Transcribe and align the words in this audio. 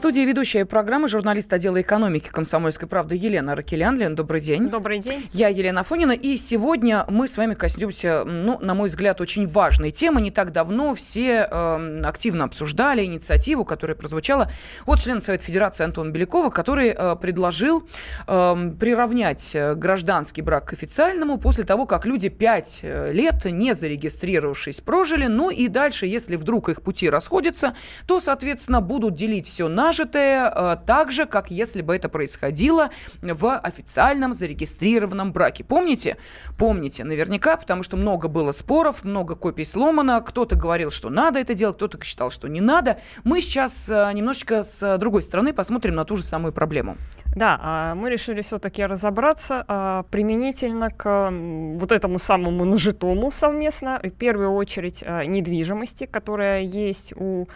студии 0.00 0.22
ведущая 0.22 0.64
программы 0.64 1.08
журналист 1.08 1.52
отдела 1.52 1.78
экономики 1.78 2.30
«Комсомольской 2.30 2.88
правды» 2.88 3.16
Елена 3.16 3.54
Ракелян. 3.54 3.98
Лен, 3.98 4.14
добрый 4.14 4.40
день. 4.40 4.70
Добрый 4.70 5.00
день. 5.00 5.28
Я 5.30 5.48
Елена 5.48 5.82
Фонина. 5.82 6.12
И 6.12 6.38
сегодня 6.38 7.04
мы 7.10 7.28
с 7.28 7.36
вами 7.36 7.52
коснемся, 7.52 8.24
ну, 8.24 8.58
на 8.60 8.72
мой 8.72 8.88
взгляд, 8.88 9.20
очень 9.20 9.46
важной 9.46 9.90
темы. 9.90 10.22
Не 10.22 10.30
так 10.30 10.52
давно 10.52 10.94
все 10.94 11.46
э, 11.50 12.02
активно 12.02 12.44
обсуждали 12.44 13.04
инициативу, 13.04 13.66
которая 13.66 13.94
прозвучала 13.94 14.50
от 14.86 15.00
члена 15.00 15.20
Совета 15.20 15.44
Федерации 15.44 15.84
Антона 15.84 16.10
Белякова, 16.10 16.48
который 16.48 16.94
э, 16.96 17.16
предложил 17.16 17.86
эм, 18.26 18.70
э, 18.70 18.76
приравнять 18.76 19.54
гражданский 19.74 20.40
брак 20.40 20.70
к 20.70 20.72
официальному 20.72 21.36
после 21.36 21.64
того, 21.64 21.84
как 21.84 22.06
люди 22.06 22.30
пять 22.30 22.80
э, 22.80 23.12
лет, 23.12 23.44
не 23.44 23.74
зарегистрировавшись, 23.74 24.80
прожили. 24.80 25.26
Ну 25.26 25.50
и 25.50 25.68
дальше, 25.68 26.06
если 26.06 26.36
вдруг 26.36 26.70
их 26.70 26.80
пути 26.80 27.10
расходятся, 27.10 27.74
то, 28.06 28.18
соответственно, 28.18 28.80
будут 28.80 29.14
делить 29.14 29.46
все 29.46 29.68
на 29.68 29.89
нажитое 29.90 30.52
э, 30.54 30.76
так 30.86 31.10
же, 31.10 31.26
как 31.26 31.50
если 31.50 31.82
бы 31.82 31.96
это 31.96 32.08
происходило 32.08 32.90
в 33.22 33.58
официальном 33.58 34.32
зарегистрированном 34.32 35.32
браке. 35.32 35.64
Помните? 35.64 36.16
Помните, 36.56 37.02
наверняка, 37.02 37.56
потому 37.56 37.82
что 37.82 37.96
много 37.96 38.28
было 38.28 38.52
споров, 38.52 39.02
много 39.02 39.34
копий 39.34 39.64
сломано. 39.64 40.20
Кто-то 40.20 40.54
говорил, 40.54 40.92
что 40.92 41.10
надо 41.10 41.40
это 41.40 41.54
делать, 41.54 41.74
кто-то 41.74 41.98
считал, 42.04 42.30
что 42.30 42.46
не 42.46 42.60
надо. 42.60 42.98
Мы 43.24 43.40
сейчас 43.40 43.88
э, 43.90 44.12
немножечко 44.14 44.62
с 44.62 44.96
другой 44.98 45.24
стороны 45.24 45.52
посмотрим 45.52 45.96
на 45.96 46.04
ту 46.04 46.14
же 46.14 46.22
самую 46.22 46.52
проблему. 46.52 46.96
Да, 47.36 47.58
а 47.62 47.94
мы 47.94 48.10
решили 48.10 48.42
все-таки 48.42 48.84
разобраться 48.84 49.64
а, 49.68 50.02
применительно 50.10 50.90
к 50.90 51.30
вот 51.30 51.92
этому 51.92 52.18
самому 52.18 52.64
нажитому 52.64 53.30
совместно, 53.30 54.00
в 54.02 54.10
первую 54.10 54.52
очередь 54.52 55.04
а, 55.06 55.24
недвижимости, 55.24 56.06
которая 56.06 56.62
есть 56.62 57.12
у 57.16 57.46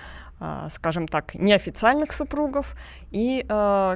скажем 0.68 1.06
так, 1.06 1.36
неофициальных 1.36 2.12
супругов, 2.12 2.74
и 3.12 3.46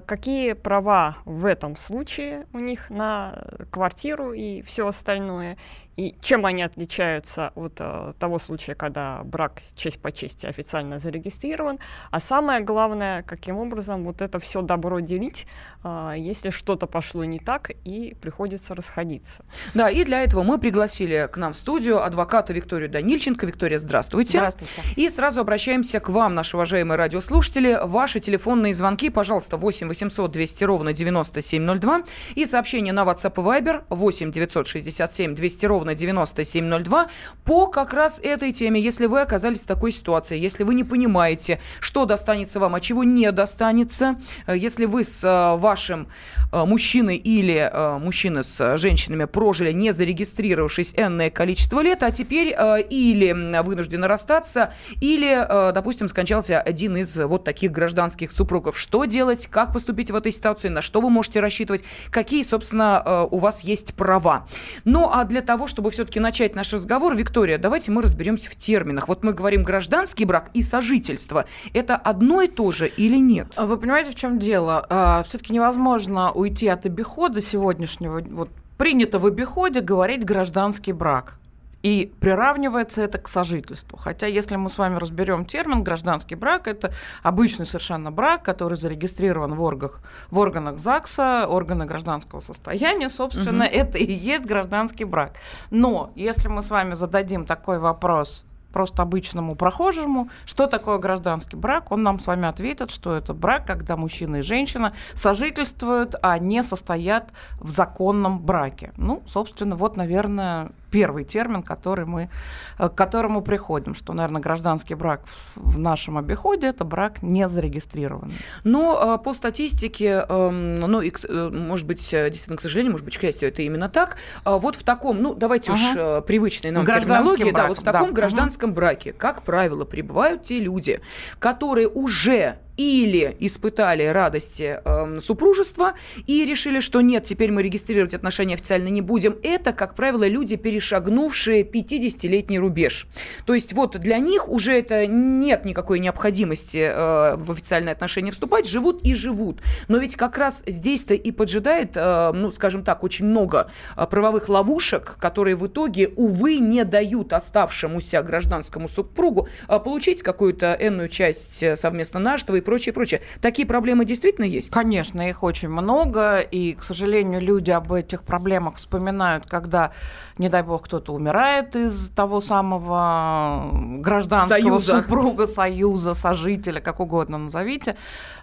какие 0.07 0.53
права 0.53 1.17
в 1.25 1.45
этом 1.45 1.77
случае 1.77 2.47
у 2.55 2.61
них 2.61 2.91
на 2.91 3.45
квартиру 3.71 4.33
и 4.33 4.63
все 4.63 4.87
остальное, 4.87 5.59
и 5.97 6.15
чем 6.21 6.47
они 6.47 6.63
отличаются 6.63 7.53
от 7.57 7.75
того 8.19 8.39
случая, 8.39 8.77
когда 8.77 9.21
брак 9.25 9.63
честь 9.75 10.01
по 10.01 10.13
чести 10.13 10.47
официально 10.47 11.01
зарегистрирован, 11.01 11.81
а 12.13 12.21
самое 12.21 12.61
главное, 12.61 13.25
каким 13.25 13.59
образом 13.59 14.05
вот 14.05 14.23
это 14.23 14.39
все 14.39 14.63
добро 14.63 15.01
делить, 15.01 15.47
если 15.85 16.51
что-то 16.51 16.87
пошло 16.87 17.25
не 17.25 17.39
так 17.39 17.71
и 17.85 18.15
приходится 18.21 18.75
расходиться. 18.75 19.45
Да, 19.75 19.91
и 19.91 20.05
для 20.05 20.23
этого 20.23 20.43
мы 20.43 20.59
пригласили 20.59 21.29
к 21.33 21.37
нам 21.37 21.53
в 21.53 21.57
студию 21.57 22.03
адвоката 22.03 22.53
Викторию 22.53 22.89
Данильченко. 22.89 23.47
Виктория, 23.47 23.79
здравствуйте. 23.79 24.39
Здравствуйте. 24.39 24.83
И 24.97 25.09
сразу 25.09 25.41
обращаемся 25.41 26.01
к 26.01 26.09
вам, 26.09 26.35
наши 26.35 26.57
уважаемые 26.57 26.97
радиослушатели. 26.97 27.79
Ваши 27.83 28.21
телефонные 28.21 28.75
звонки, 28.75 29.11
пожалуйста, 29.11 29.57
8 29.57 29.89
800 29.89 30.31
200 30.31 30.65
ровно 30.65 30.93
9702 30.93 32.03
и 32.35 32.47
сообщение 32.47 32.93
на 32.93 33.05
WhatsApp 33.05 33.33
и 33.33 33.41
Viber 33.41 33.85
8 33.89 34.33
967 34.33 35.35
200 35.35 35.67
ровно 35.67 35.79
ровно 35.79 35.95
9702 35.95 37.09
по 37.45 37.67
как 37.67 37.93
раз 37.93 38.21
этой 38.23 38.53
теме. 38.53 38.81
Если 38.81 39.07
вы 39.07 39.21
оказались 39.21 39.63
в 39.63 39.67
такой 39.67 39.93
ситуации, 39.93 40.39
если 40.39 40.65
вы 40.65 40.75
не 40.75 40.85
понимаете, 40.85 41.61
что 41.81 42.05
достанется 42.05 42.61
вам, 42.61 42.75
а 42.75 42.81
чего 42.81 43.05
не 43.05 43.31
достанется, 43.33 44.17
э, 44.47 44.57
если 44.57 44.87
вы 44.87 45.05
с 45.05 45.25
э, 45.25 45.57
вашим 45.59 46.09
э, 46.53 46.65
мужчиной 46.65 47.17
или 47.17 47.71
мужчина 48.01 48.43
с 48.43 48.77
женщинами 48.79 49.25
прожили, 49.25 49.73
не 49.73 49.93
зарегистрировавшись 49.93 50.95
энное 50.97 51.31
количество 51.31 51.81
лет, 51.81 52.03
а 52.03 52.11
теперь 52.11 52.55
или 52.91 53.63
вынуждены 53.63 54.07
расстаться, 54.07 54.73
или, 55.01 55.73
допустим, 55.73 56.09
скончался 56.09 56.61
один 56.61 56.97
из 56.97 57.17
вот 57.17 57.45
таких 57.45 57.73
гражданских 57.73 58.33
супругов. 58.33 58.79
Что 58.79 59.05
делать, 59.05 59.47
как 59.49 59.73
поступить 59.73 60.11
в 60.11 60.17
этой 60.17 60.33
ситуации, 60.33 60.69
на 60.69 60.83
что 60.83 61.01
вы 61.01 61.11
можете 61.11 61.41
рассчитывать, 61.41 61.85
какие, 62.11 62.43
собственно, 62.43 63.27
у 63.31 63.39
вас 63.39 63.63
есть 63.63 63.95
права. 63.95 64.47
Ну, 64.85 65.11
а 65.13 65.25
для 65.25 65.41
того, 65.41 65.67
чтобы 65.67 65.91
все-таки 65.91 66.21
начать 66.21 66.55
наш 66.55 66.73
разговор, 66.73 67.15
Виктория, 67.15 67.59
давайте 67.59 67.91
мы 67.91 68.03
разберемся 68.03 68.51
в 68.51 68.57
терминах. 68.57 69.09
Вот 69.09 69.25
мы 69.25 69.33
говорим 69.33 69.63
гражданский 69.63 70.25
брак 70.25 70.51
и 70.55 70.63
сожительство. 70.63 71.47
Это 71.73 71.97
одно 71.97 72.43
и 72.43 72.49
то 72.49 72.73
же 72.73 72.89
или 72.89 73.19
нет? 73.19 73.53
А 73.57 73.67
вы 73.67 73.77
понимаете, 73.77 74.13
в 74.13 74.15
чем 74.15 74.39
дело? 74.39 74.87
А, 74.89 75.23
все-таки 75.49 75.53
невозможно 75.53 76.33
уйти 76.33 76.69
от 76.69 76.87
обихода 76.87 77.41
сегодняшнего. 77.41 78.21
Вот 78.31 78.51
принято 78.77 79.19
в 79.19 79.27
обиходе 79.27 79.81
говорить 79.81 80.25
гражданский 80.25 80.93
брак. 80.93 81.39
И 81.85 82.11
приравнивается 82.21 83.03
это 83.03 83.19
к 83.19 83.29
сожительству. 83.29 83.97
Хотя, 83.97 84.27
если 84.27 84.57
мы 84.57 84.69
с 84.69 84.79
вами 84.79 84.99
разберем 84.99 85.45
термин 85.45 85.85
гражданский 85.85 86.37
брак, 86.37 86.67
это 86.67 86.93
обычный 87.23 87.67
совершенно 87.67 88.11
брак, 88.11 88.43
который 88.43 88.77
зарегистрирован 88.77 89.55
в 89.55 89.63
органах, 89.63 90.01
в 90.31 90.39
органах 90.39 90.79
ЗАГСа, 90.79 91.47
органы 91.49 91.87
гражданского 91.87 92.41
состояния, 92.41 93.09
собственно, 93.09 93.65
угу. 93.65 93.73
это 93.73 93.99
и 93.99 94.13
есть 94.13 94.45
гражданский 94.45 95.05
брак. 95.05 95.35
Но 95.71 96.11
если 96.17 96.49
мы 96.49 96.63
с 96.63 96.71
вами 96.71 96.95
зададим 96.95 97.47
такой 97.47 97.79
вопрос, 97.79 98.45
просто 98.73 99.03
обычному 99.03 99.55
прохожему, 99.55 100.29
что 100.45 100.67
такое 100.67 100.99
гражданский 100.99 101.57
брак, 101.57 101.91
он 101.91 102.03
нам 102.03 102.19
с 102.21 102.27
вами 102.27 102.47
ответит, 102.49 102.91
что 102.91 103.15
это 103.15 103.35
брак, 103.35 103.67
когда 103.67 103.97
мужчина 103.97 104.37
и 104.37 104.43
женщина 104.43 104.93
сожительствуют, 105.15 106.15
а 106.23 106.39
не 106.39 106.63
состоят 106.63 107.33
в 107.61 107.71
законном 107.71 108.41
браке. 108.41 108.93
Ну, 108.97 109.23
собственно, 109.27 109.77
вот, 109.77 109.97
наверное, 109.97 110.73
первый 110.91 111.25
термин, 111.25 111.63
который 111.63 112.05
мы, 112.05 112.31
э, 112.79 112.89
к 112.89 112.95
которому 112.95 113.43
приходим, 113.43 113.95
что, 113.95 114.13
наверное, 114.13 114.41
гражданский 114.41 114.95
брак 114.95 115.27
в, 115.27 115.53
в 115.57 115.79
нашем 115.79 116.19
обиходе– 116.19 116.67
это 116.69 116.85
брак 116.85 117.23
не 117.23 117.49
зарегистрированный. 117.49 118.35
Но 118.65 119.17
э, 119.19 119.25
по 119.25 119.35
статистике, 119.35 120.25
эм, 120.29 120.75
ну, 120.75 121.01
и, 121.01 121.11
э, 121.11 121.51
может 121.51 121.87
быть, 121.87 121.99
действительно, 121.99 122.57
к 122.57 122.61
сожалению, 122.61 122.93
может 122.93 123.05
быть, 123.05 123.17
к 123.17 123.21
счастью, 123.21 123.49
это 123.49 123.63
именно 123.63 123.89
так, 123.89 124.17
а 124.45 124.59
вот 124.59 124.77
в 124.77 124.83
таком, 124.83 125.23
ну, 125.23 125.35
давайте 125.35 125.73
угу. 125.73 125.81
уж 125.81 126.25
привычной 126.25 126.71
нам 126.71 126.87
терминологии, 126.87 127.51
да, 127.51 127.69
вот 127.69 127.79
в 127.79 127.83
таком 127.83 128.09
да. 128.09 128.13
гражданском 128.13 128.73
браке, 128.73 129.13
как 129.13 129.43
правило, 129.43 129.85
пребывают 129.85 130.43
те 130.43 130.61
люди, 130.61 131.01
которые 131.39 131.89
уже 131.89 132.59
или 132.79 133.37
испытали 133.41 134.05
радости 134.05 134.81
э, 134.83 135.21
супружества 135.21 135.95
и 136.27 136.47
решили, 136.47 136.81
что 136.81 137.01
нет, 137.01 137.25
теперь 137.25 137.51
мы 137.51 137.63
регистрировать 137.63 138.15
отношения 138.15 138.55
официально 138.55 138.89
не 138.89 139.03
будем. 139.03 139.37
Это, 139.43 139.73
как 139.73 139.95
правило, 139.95 140.27
люди, 140.27 140.57
перешагнувшие 140.57 141.65
50-летний 141.65 142.59
рубеж. 142.59 143.09
То 143.45 143.55
есть 143.55 143.73
вот 143.73 143.99
для 143.99 144.19
них 144.19 144.49
уже 144.49 144.73
это 144.79 145.07
нет 145.07 145.65
никакой 145.65 145.99
необходимости 145.99 146.91
э, 146.91 147.37
в 147.37 147.51
официальные 147.51 147.93
отношения 147.93 148.31
вступать, 148.31 148.69
живут 148.69 149.03
и 149.03 149.13
живут. 149.13 149.61
Но 149.89 149.99
ведь 149.99 150.15
как 150.15 150.39
раз 150.39 150.63
здесь-то 150.67 151.15
и 151.15 151.33
поджидает, 151.33 151.97
э, 151.97 152.31
ну, 152.33 152.53
скажем 152.53 152.85
так, 152.85 153.03
очень 153.03 153.27
много 153.27 153.71
э, 153.97 154.07
правовых 154.07 154.49
ловушек, 154.49 155.17
которые 155.19 155.57
в 155.57 155.67
итоге, 155.67 156.13
увы, 156.15 156.59
не 156.59 156.85
дают 156.85 157.33
оставшемуся 157.33 158.23
гражданскому 158.23 158.87
супругу 158.87 159.49
э, 159.69 159.81
получить 159.81 160.23
какую-то 160.23 160.77
энную 160.79 161.09
часть 161.09 161.61
э, 161.65 161.75
совместно 161.75 162.21
нажитого 162.21 162.57
и 162.57 162.68
прочее, 162.69 162.93
прочее. 162.93 163.23
Такие 163.41 163.67
проблемы 163.67 164.05
действительно 164.05 164.45
есть? 164.45 164.71
Конечно, 164.71 165.27
их 165.27 165.43
очень 165.43 165.71
много, 165.71 166.41
и, 166.41 166.75
к 166.75 166.85
сожалению, 166.85 167.41
люди 167.41 167.71
об 167.71 167.91
этих 167.95 168.25
проблемах 168.25 168.75
вспоминают, 168.75 169.47
когда, 169.47 169.93
не 170.37 170.51
дай 170.51 170.63
бог, 170.63 170.83
кто-то 170.85 171.15
умирает 171.15 171.75
из 171.75 172.11
того 172.11 172.43
самого 172.43 173.71
гражданского 174.01 174.59
союза. 174.59 175.01
супруга, 175.01 175.47
союза, 175.47 176.13
сожителя, 176.13 176.83
как 176.83 177.01
угодно 177.01 177.39
назовите, 177.39 177.97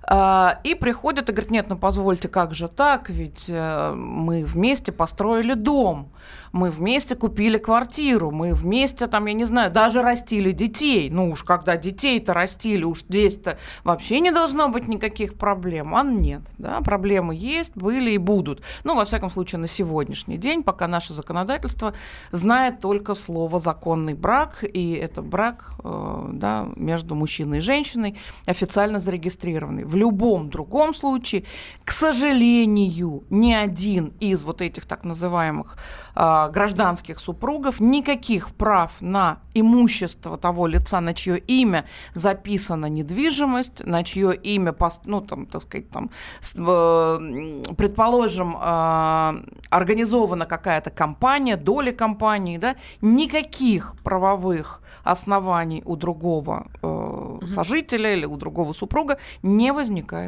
и 0.07 0.75
приходят 0.79 1.29
и 1.29 1.31
говорят, 1.31 1.51
нет, 1.51 1.65
ну 1.69 1.77
позвольте, 1.77 2.27
как 2.27 2.53
же 2.53 2.67
так, 2.67 3.09
ведь 3.09 3.45
э, 3.49 3.93
мы 3.95 4.45
вместе 4.45 4.91
построили 4.91 5.53
дом, 5.53 6.11
мы 6.51 6.69
вместе 6.69 7.15
купили 7.15 7.57
квартиру, 7.57 8.31
мы 8.31 8.53
вместе, 8.53 9.07
там, 9.07 9.25
я 9.25 9.33
не 9.33 9.45
знаю, 9.45 9.71
даже 9.71 10.01
растили 10.01 10.51
детей. 10.51 11.09
Ну 11.09 11.31
уж 11.31 11.43
когда 11.43 11.75
детей-то 11.75 12.33
растили, 12.33 12.83
уж 12.83 13.01
здесь-то 13.01 13.57
вообще 13.83 14.19
не 14.19 14.31
должно 14.31 14.69
быть 14.69 14.87
никаких 14.87 15.35
проблем. 15.35 15.95
А 15.95 16.03
нет, 16.03 16.41
да, 16.57 16.79
проблемы 16.81 17.35
есть, 17.35 17.75
были 17.75 18.11
и 18.11 18.17
будут. 18.17 18.61
Ну, 18.83 18.95
во 18.95 19.05
всяком 19.05 19.29
случае, 19.31 19.59
на 19.59 19.67
сегодняшний 19.67 20.37
день, 20.37 20.63
пока 20.63 20.87
наше 20.87 21.13
законодательство 21.13 21.93
знает 22.31 22.79
только 22.79 23.15
слово 23.15 23.59
«законный 23.59 24.13
брак», 24.13 24.63
и 24.63 24.93
это 24.93 25.21
брак 25.21 25.73
э, 25.83 26.29
да, 26.31 26.69
между 26.75 27.15
мужчиной 27.15 27.57
и 27.57 27.61
женщиной, 27.61 28.17
официально 28.45 28.99
зарегистрированный. 28.99 29.83
В 29.95 29.97
любом 29.97 30.49
другом 30.49 30.93
случае, 30.93 31.45
к 31.85 31.91
сожалению, 31.93 33.23
ни 33.29 33.53
один 33.53 34.11
из 34.19 34.43
вот 34.43 34.61
этих 34.61 34.85
так 34.85 35.05
называемых 35.05 35.77
э, 36.17 36.49
гражданских 36.51 37.17
супругов 37.17 37.79
никаких 37.79 38.49
прав 38.49 38.91
на 38.99 39.37
имущество 39.53 40.37
того 40.37 40.67
лица, 40.67 40.99
на 40.99 41.13
чье 41.13 41.37
имя 41.37 41.85
записана 42.13 42.87
недвижимость, 42.87 43.85
на 43.85 44.03
чье 44.03 44.35
имя, 44.35 44.75
ну, 45.05 45.21
там, 45.21 45.45
так 45.45 45.61
сказать, 45.61 45.89
там, 45.89 46.09
э, 46.55 47.61
предположим, 47.77 48.57
э, 48.61 49.43
организована 49.69 50.45
какая-то 50.45 50.89
компания, 50.89 51.55
доля 51.55 51.93
компании, 51.93 52.57
да, 52.57 52.75
никаких 52.99 53.95
правовых 54.03 54.81
оснований 55.05 55.83
у 55.85 55.95
другого 55.95 56.67
э, 56.81 56.87
угу. 56.87 57.47
сожителя 57.47 58.13
или 58.13 58.25
у 58.25 58.35
другого 58.37 58.73
супруга 58.73 59.19
не 59.43 59.71
возникает 59.71 59.84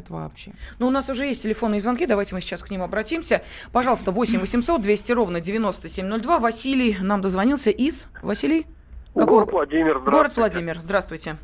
вообще. 0.10 0.52
Ну, 0.80 0.88
у 0.88 0.90
нас 0.90 1.10
уже 1.10 1.26
есть 1.26 1.44
телефонные 1.44 1.80
звонки, 1.80 2.06
давайте 2.06 2.36
мы 2.36 2.42
сейчас 2.42 2.64
к 2.64 2.70
ним 2.70 2.84
обратимся. 2.84 3.42
Пожалуйста, 3.72 4.12
8 4.12 4.40
800 4.40 4.82
200 4.82 5.12
ровно 5.12 5.42
9702. 5.42 6.40
Василий 6.40 6.98
нам 7.02 7.22
дозвонился 7.22 7.70
из... 7.70 8.08
Василий? 8.22 8.66
Какого? 9.16 9.46
Город 9.46 9.52
Владимир, 9.52 10.00
здравствуйте. 10.00 10.12
Город 10.12 10.36
Владимир, 10.36 10.82
здравствуйте. 10.82 11.38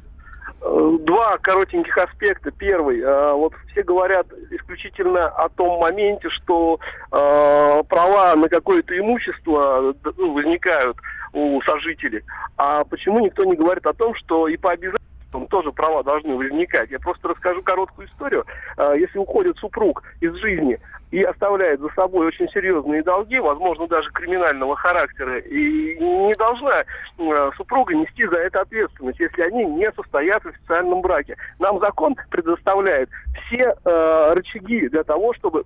Э, 0.62 0.98
два 1.02 1.38
коротеньких 1.40 1.98
аспекта. 1.98 2.52
Первый, 2.52 3.00
э, 3.00 3.34
вот 3.34 3.54
все 3.72 3.84
говорят 3.84 4.28
исключительно 4.52 5.28
о 5.28 5.50
том 5.50 5.80
моменте, 5.80 6.30
что 6.30 6.80
э, 7.12 7.84
права 7.90 8.36
на 8.36 8.48
какое-то 8.48 8.98
имущество 8.98 9.94
ну, 10.18 10.34
возникают 10.34 10.98
у 11.34 11.62
сожителей. 11.64 12.24
А 12.58 12.84
почему 12.86 13.20
никто 13.20 13.44
не 13.44 13.56
говорит 13.56 13.86
о 13.86 13.94
том, 13.94 14.16
что 14.16 14.48
и 14.48 14.56
по 14.56 14.72
обязательствам 15.34 15.48
тоже 15.48 15.72
права 15.72 16.04
должны 16.04 16.36
возникать? 16.36 16.92
Я 16.92 17.00
просто 17.00 17.30
расскажу 17.30 17.62
короткую 17.62 18.08
историю. 18.08 18.46
Если 18.78 19.18
уходит 19.18 19.58
супруг 19.58 20.04
из 20.22 20.36
жизни, 20.36 20.80
и 21.12 21.22
оставляет 21.22 21.80
за 21.80 21.90
собой 21.90 22.26
очень 22.26 22.50
серьезные 22.50 23.04
долги, 23.04 23.38
возможно, 23.38 23.88
даже 23.88 24.10
криминального 24.12 24.76
характера, 24.76 25.38
и 25.38 25.96
не 26.00 26.34
должна 26.34 26.82
э, 26.82 27.52
супруга 27.56 27.94
нести 27.94 28.26
за 28.26 28.38
это 28.38 28.62
ответственность, 28.62 29.20
если 29.20 29.44
они 29.44 29.64
не 29.64 29.92
состоят 29.92 30.44
в 30.44 30.48
официальном 30.48 31.02
браке. 31.02 31.38
Нам 31.60 31.80
закон 31.80 32.16
предоставляет 32.32 33.10
все 33.46 33.76
э, 33.86 34.34
рычаги 34.34 34.88
для 34.90 35.04
того, 35.04 35.34
чтобы 35.36 35.66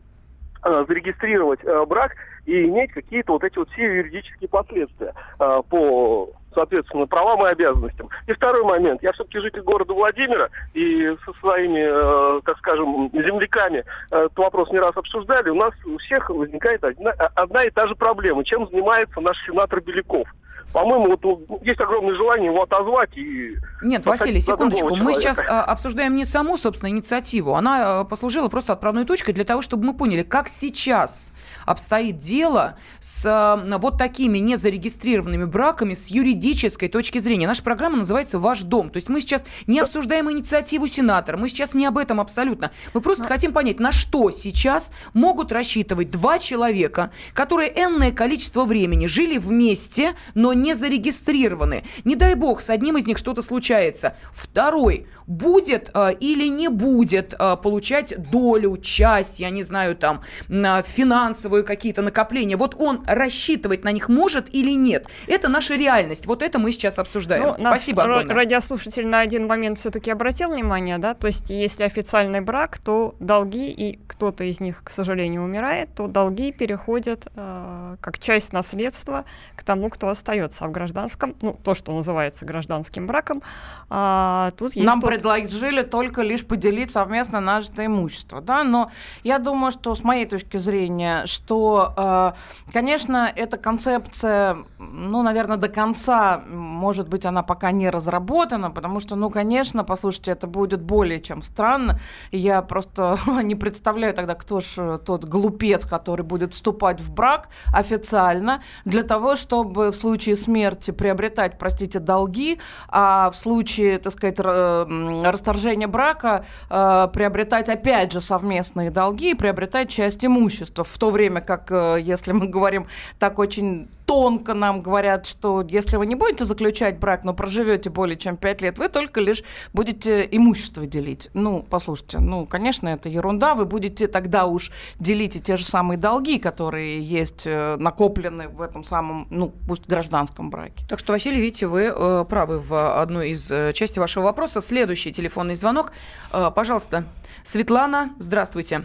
зарегистрировать 0.63 1.63
брак 1.87 2.15
и 2.45 2.65
иметь 2.65 2.91
какие-то 2.91 3.33
вот 3.33 3.43
эти 3.43 3.57
вот 3.57 3.69
все 3.69 3.83
юридические 3.83 4.49
последствия 4.49 5.13
по 5.37 6.29
соответственно, 6.57 7.05
правам 7.05 7.45
и 7.45 7.49
обязанностям. 7.51 8.09
И 8.25 8.33
второй 8.33 8.63
момент. 8.63 9.03
Я 9.03 9.11
все-таки 9.11 9.39
житель 9.39 9.61
города 9.61 9.93
Владимира, 9.93 10.49
и 10.73 11.15
со 11.23 11.33
своими, 11.39 12.37
э, 12.37 12.41
так 12.43 12.57
скажем, 12.57 13.11
земляками 13.13 13.83
э, 14.11 14.17
этот 14.25 14.37
вопрос 14.37 14.71
не 14.71 14.79
раз 14.79 14.97
обсуждали. 14.97 15.49
У 15.49 15.55
нас 15.55 15.73
у 15.85 15.97
всех 15.99 16.31
возникает 16.31 16.83
одна, 16.83 17.11
одна 17.35 17.63
и 17.65 17.69
та 17.69 17.85
же 17.85 17.95
проблема. 17.95 18.43
Чем 18.43 18.67
занимается 18.69 19.21
наш 19.21 19.37
сенатор 19.45 19.81
Беляков? 19.81 20.27
По-моему, 20.73 21.17
вот 21.21 21.63
есть 21.65 21.79
огромное 21.79 22.13
желание 22.15 22.47
его 22.51 22.63
отозвать 22.63 23.15
и... 23.15 23.55
Нет, 23.81 24.05
Василий, 24.05 24.41
секундочку. 24.41 24.95
Мы 24.95 25.13
сейчас 25.13 25.39
а, 25.47 25.63
обсуждаем 25.63 26.15
не 26.15 26.25
саму, 26.25 26.57
собственно, 26.57 26.89
инициативу. 26.89 27.55
Она 27.55 28.01
а, 28.01 28.03
послужила 28.03 28.49
просто 28.49 28.73
отправной 28.73 29.05
точкой 29.05 29.33
для 29.33 29.45
того, 29.45 29.61
чтобы 29.61 29.85
мы 29.85 29.93
поняли, 29.95 30.23
как 30.23 30.49
сейчас 30.49 31.31
обстоит 31.65 32.17
дело 32.17 32.77
с 32.99 33.65
вот 33.79 33.97
такими 33.97 34.37
незарегистрированными 34.39 35.45
браками 35.45 35.93
с 35.93 36.07
юридической 36.07 36.89
точки 36.89 37.19
зрения. 37.19 37.47
Наша 37.47 37.63
программа 37.63 37.97
называется 37.97 38.39
«Ваш 38.39 38.61
дом». 38.61 38.89
То 38.89 38.97
есть 38.97 39.09
мы 39.09 39.21
сейчас 39.21 39.45
не 39.67 39.79
обсуждаем 39.79 40.29
инициативу 40.31 40.87
сенатора, 40.87 41.37
мы 41.37 41.49
сейчас 41.49 41.73
не 41.73 41.85
об 41.85 41.97
этом 41.97 42.19
абсолютно. 42.19 42.71
Мы 42.93 43.01
просто 43.01 43.23
Но... 43.23 43.29
хотим 43.29 43.53
понять, 43.53 43.79
на 43.79 43.91
что 43.91 44.31
сейчас 44.31 44.91
могут 45.13 45.51
рассчитывать 45.51 46.11
два 46.11 46.39
человека, 46.39 47.11
которые 47.33 47.69
энное 47.69 48.11
количество 48.11 48.65
времени 48.65 49.05
жили 49.07 49.37
вместе, 49.37 50.13
но 50.35 50.53
не 50.61 50.73
зарегистрированы. 50.73 51.83
Не 52.03 52.15
дай 52.15 52.35
бог, 52.35 52.61
с 52.61 52.69
одним 52.69 52.97
из 52.97 53.05
них 53.05 53.17
что-то 53.17 53.41
случается. 53.41 54.15
Второй 54.31 55.07
будет 55.27 55.91
э, 55.93 56.13
или 56.19 56.47
не 56.47 56.69
будет 56.69 57.33
э, 57.37 57.57
получать 57.57 58.15
долю, 58.31 58.77
часть, 58.77 59.39
я 59.39 59.49
не 59.49 59.63
знаю, 59.63 59.95
там, 59.95 60.21
на 60.47 60.81
финансовые 60.81 61.63
какие-то 61.63 62.01
накопления. 62.01 62.57
Вот 62.57 62.75
он 62.79 63.03
рассчитывать 63.05 63.83
на 63.83 63.91
них 63.91 64.09
может 64.09 64.53
или 64.53 64.71
нет. 64.71 65.07
Это 65.27 65.49
наша 65.49 65.75
реальность. 65.75 66.25
Вот 66.25 66.41
это 66.41 66.59
мы 66.59 66.71
сейчас 66.71 66.99
обсуждаем. 66.99 67.55
Ну, 67.57 67.67
Спасибо 67.67 68.03
огромное. 68.03 68.35
Радиослушатель 68.35 69.07
на 69.07 69.19
один 69.19 69.47
момент 69.47 69.79
все-таки 69.79 70.11
обратил 70.11 70.49
внимание, 70.49 70.97
да, 70.97 71.13
то 71.13 71.27
есть 71.27 71.49
если 71.49 71.83
официальный 71.83 72.41
брак, 72.41 72.77
то 72.77 73.15
долги, 73.19 73.69
и 73.69 73.99
кто-то 74.07 74.43
из 74.43 74.59
них, 74.59 74.83
к 74.83 74.89
сожалению, 74.89 75.43
умирает, 75.43 75.89
то 75.95 76.07
долги 76.07 76.51
переходят 76.51 77.27
э, 77.35 77.97
как 78.01 78.19
часть 78.19 78.53
наследства 78.53 79.25
к 79.55 79.63
тому, 79.63 79.89
кто 79.89 80.09
остается 80.09 80.46
остается 80.47 80.67
в 80.67 80.71
гражданском, 80.71 81.35
ну, 81.41 81.57
то, 81.63 81.75
что 81.75 81.91
называется 81.91 82.45
гражданским 82.45 83.07
браком. 83.07 83.41
А, 83.89 84.51
тут 84.57 84.75
есть 84.75 84.87
Нам 84.87 85.01
тот... 85.01 85.09
предложили 85.09 85.83
только 85.83 86.21
лишь 86.21 86.45
поделить 86.45 86.91
совместно 86.91 87.39
нажитое 87.39 87.85
имущество, 87.85 88.41
да, 88.41 88.63
но 88.63 88.89
я 89.23 89.39
думаю, 89.39 89.71
что 89.71 89.95
с 89.95 90.03
моей 90.03 90.25
точки 90.25 90.57
зрения, 90.57 91.25
что, 91.25 91.93
э, 91.97 92.31
конечно, 92.73 93.31
эта 93.35 93.57
концепция, 93.57 94.57
ну, 94.79 95.23
наверное, 95.23 95.57
до 95.57 95.69
конца, 95.69 96.41
может 96.47 97.07
быть, 97.09 97.25
она 97.25 97.43
пока 97.43 97.71
не 97.71 97.89
разработана, 97.89 98.71
потому 98.71 98.99
что, 98.99 99.15
ну, 99.15 99.29
конечно, 99.29 99.83
послушайте, 99.83 100.31
это 100.31 100.47
будет 100.47 100.81
более 100.81 101.19
чем 101.21 101.41
странно. 101.41 101.99
Я 102.31 102.61
просто 102.61 103.17
не 103.43 103.55
представляю 103.55 104.13
тогда, 104.13 104.35
кто 104.35 104.59
же 104.59 104.99
тот 105.05 105.25
глупец, 105.25 105.85
который 105.85 106.23
будет 106.23 106.53
вступать 106.53 107.01
в 107.01 107.11
брак 107.13 107.49
официально 107.73 108.61
для 108.85 109.03
того, 109.03 109.35
чтобы 109.35 109.91
в 109.91 109.95
случае 109.95 110.26
смерти 110.35 110.91
приобретать, 110.91 111.57
простите, 111.57 111.99
долги, 111.99 112.59
а 112.87 113.31
в 113.31 113.35
случае, 113.35 113.99
так 113.99 114.13
сказать, 114.13 114.39
расторжения 114.39 115.87
брака 115.87 116.45
э, 116.69 117.07
приобретать 117.13 117.69
опять 117.69 118.11
же 118.11 118.21
совместные 118.21 118.91
долги 118.91 119.31
и 119.31 119.33
приобретать 119.33 119.89
часть 119.89 120.25
имущества. 120.25 120.83
В 120.83 120.97
то 120.97 121.09
время 121.09 121.41
как, 121.41 121.71
э, 121.71 121.97
если 122.01 122.31
мы 122.31 122.47
говорим 122.47 122.87
так 123.19 123.39
очень 123.39 123.87
тонко 124.07 124.53
нам 124.53 124.79
говорят, 124.79 125.27
что 125.27 125.63
если 125.69 125.97
вы 125.97 126.05
не 126.05 126.15
будете 126.15 126.45
заключать 126.45 126.97
брак, 126.97 127.25
но 127.25 127.33
проживете 127.33 127.89
более 127.89 128.17
чем 128.17 128.37
5 128.37 128.61
лет, 128.61 128.77
вы 128.79 128.87
только 128.87 129.19
лишь 129.19 129.43
будете 129.73 130.27
имущество 130.31 130.87
делить. 130.87 131.29
Ну, 131.33 131.63
послушайте, 131.69 132.19
ну, 132.19 132.45
конечно, 132.45 132.87
это 132.87 133.09
ерунда. 133.09 133.53
Вы 133.53 133.65
будете 133.65 134.07
тогда 134.07 134.45
уж 134.45 134.71
делить 134.97 135.35
и 135.35 135.41
те 135.41 135.57
же 135.57 135.65
самые 135.65 135.97
долги, 135.97 136.39
которые 136.39 137.03
есть 137.03 137.43
э, 137.45 137.75
накоплены 137.77 138.47
в 138.47 138.61
этом 138.61 138.85
самом, 138.85 139.27
ну, 139.29 139.51
пусть 139.67 139.85
гражданском 139.87 140.49
браке. 140.49 140.85
Так 140.87 140.99
что, 140.99 141.11
Василий, 141.11 141.41
видите, 141.41 141.67
вы 141.67 141.91
э, 141.93 142.25
правы 142.29 142.59
в 142.59 143.01
одной 143.01 143.31
из 143.31 143.51
э, 143.51 143.73
части 143.73 143.99
вашего 143.99 144.23
вопроса. 144.23 144.61
Следующий 144.61 145.11
телефонный 145.11 145.55
звонок. 145.55 145.91
Э, 146.31 146.49
пожалуйста, 146.55 147.03
Светлана, 147.43 148.13
здравствуйте. 148.19 148.83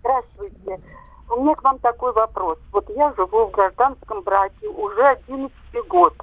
Здравствуйте. 0.00 0.35
У 1.28 1.42
меня 1.42 1.54
к 1.54 1.62
вам 1.62 1.78
такой 1.80 2.12
вопрос. 2.12 2.58
Вот 2.72 2.88
я 2.90 3.12
живу 3.14 3.46
в 3.46 3.50
гражданском 3.50 4.22
браке 4.22 4.68
уже 4.68 5.02
11 5.02 5.52
год. 5.88 6.14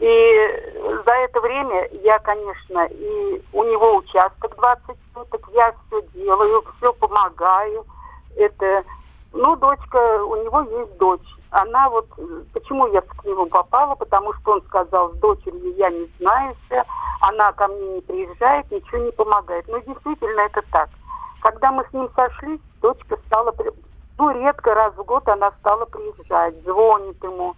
И 0.00 1.02
за 1.04 1.10
это 1.10 1.40
время 1.40 1.88
я, 2.04 2.18
конечно, 2.20 2.86
и 2.86 3.42
у 3.52 3.64
него 3.64 3.96
участок 3.96 4.54
20 4.56 4.96
суток, 5.12 5.48
я 5.52 5.74
все 5.86 6.02
делаю, 6.14 6.64
все 6.76 6.92
помогаю. 6.94 7.84
Это, 8.36 8.84
ну, 9.32 9.56
дочка, 9.56 10.24
у 10.24 10.36
него 10.44 10.60
есть 10.60 10.96
дочь. 10.98 11.28
Она 11.50 11.90
вот, 11.90 12.06
почему 12.52 12.86
я 12.88 13.00
к 13.00 13.24
нему 13.24 13.46
попала, 13.46 13.96
потому 13.96 14.32
что 14.34 14.52
он 14.52 14.62
сказал, 14.62 15.12
с 15.14 15.16
дочерью 15.16 15.74
я 15.76 15.90
не 15.90 16.08
знаю, 16.18 16.54
она 17.20 17.52
ко 17.52 17.66
мне 17.66 17.94
не 17.94 18.00
приезжает, 18.00 18.70
ничего 18.70 18.98
не 18.98 19.10
помогает. 19.10 19.66
Но 19.66 19.78
действительно 19.78 20.40
это 20.40 20.62
так. 20.70 20.88
Когда 21.40 21.72
мы 21.72 21.84
с 21.88 21.92
ним 21.92 22.08
сошлись, 22.14 22.60
дочка 22.80 23.16
стала, 23.26 23.54
ну, 24.18 24.30
редко 24.30 24.74
раз 24.74 24.94
в 24.94 25.04
год 25.04 25.28
она 25.28 25.52
стала 25.60 25.84
приезжать, 25.86 26.54
звонит 26.64 27.22
ему, 27.22 27.54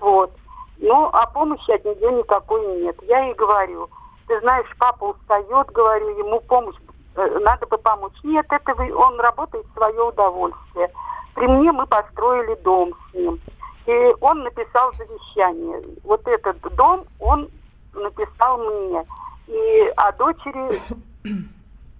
вот. 0.00 0.32
Ну, 0.78 1.08
а 1.12 1.26
помощи 1.26 1.70
от 1.70 1.84
нее 1.84 2.12
никакой 2.12 2.66
нет. 2.82 2.96
Я 3.02 3.20
ей 3.26 3.34
говорю, 3.34 3.88
ты 4.26 4.40
знаешь, 4.40 4.66
папа 4.78 5.04
устает, 5.04 5.70
говорю, 5.70 6.18
ему 6.18 6.40
помощь, 6.40 6.74
э, 7.14 7.38
надо 7.40 7.66
бы 7.66 7.78
помочь. 7.78 8.16
Нет, 8.24 8.46
это 8.50 8.74
вы, 8.74 8.92
он 8.92 9.20
работает 9.20 9.64
в 9.66 9.74
свое 9.74 10.02
удовольствие. 10.02 10.90
При 11.34 11.46
мне 11.46 11.70
мы 11.70 11.86
построили 11.86 12.54
дом 12.62 12.92
с 13.10 13.14
ним. 13.14 13.40
И 13.86 14.14
он 14.20 14.42
написал 14.42 14.92
завещание. 14.94 15.82
Вот 16.04 16.26
этот 16.26 16.60
дом 16.74 17.04
он 17.20 17.48
написал 17.94 18.58
мне. 18.58 19.04
И 19.46 19.92
о 19.96 20.12
дочери 20.12 20.80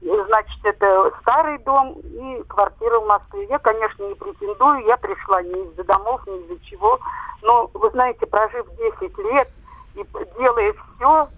Значит, 0.03 0.59
это 0.65 1.13
старый 1.21 1.59
дом 1.59 1.93
и 1.93 2.43
квартира 2.49 2.99
в 2.99 3.07
Москве. 3.07 3.47
Я, 3.49 3.59
конечно, 3.59 4.03
не 4.03 4.15
претендую, 4.15 4.85
я 4.87 4.97
пришла 4.97 5.43
не 5.43 5.65
из-за 5.65 5.85
домов, 5.85 6.21
не 6.27 6.39
из-за 6.39 6.65
чего. 6.65 6.99
Но, 7.43 7.71
вы 7.73 7.91
знаете, 7.91 8.27
прожив 8.27 8.67
10 9.01 9.19
лет 9.19 9.49
и 9.95 10.05
делая 10.39 10.73
все, 10.73 11.29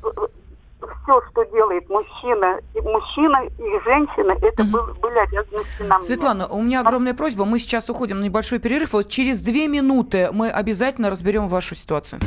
все, 0.81 1.23
что 1.31 1.45
делает 1.45 1.89
мужчина, 1.89 2.59
и 2.75 2.81
мужчина 2.81 3.45
и 3.45 3.85
женщина, 3.85 4.33
это 4.41 4.63
угу. 4.63 4.71
был, 4.71 4.95
были 4.95 5.19
обязанности 5.19 5.83
нам. 5.83 6.03
Светлана, 6.03 6.47
у 6.47 6.63
меня 6.63 6.81
огромная 6.81 7.15
просьба. 7.15 7.45
Мы 7.45 7.59
сейчас 7.59 7.91
уходим 7.91 8.21
на 8.21 8.25
небольшой 8.25 8.59
перерыв. 8.59 8.93
Вот 8.93 9.09
через 9.09 9.41
две 9.41 9.69
минуты 9.69 10.31
мы 10.33 10.51
обязательно 10.51 11.11
разберем 11.11 11.49
вашу 11.49 11.75
ситуацию. 11.75 12.21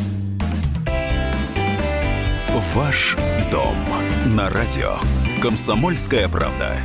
Ваш 2.74 3.16
дом 3.52 3.76
на 4.36 4.50
радио. 4.50 4.96
Комсомольская 5.42 6.28
правда. 6.28 6.78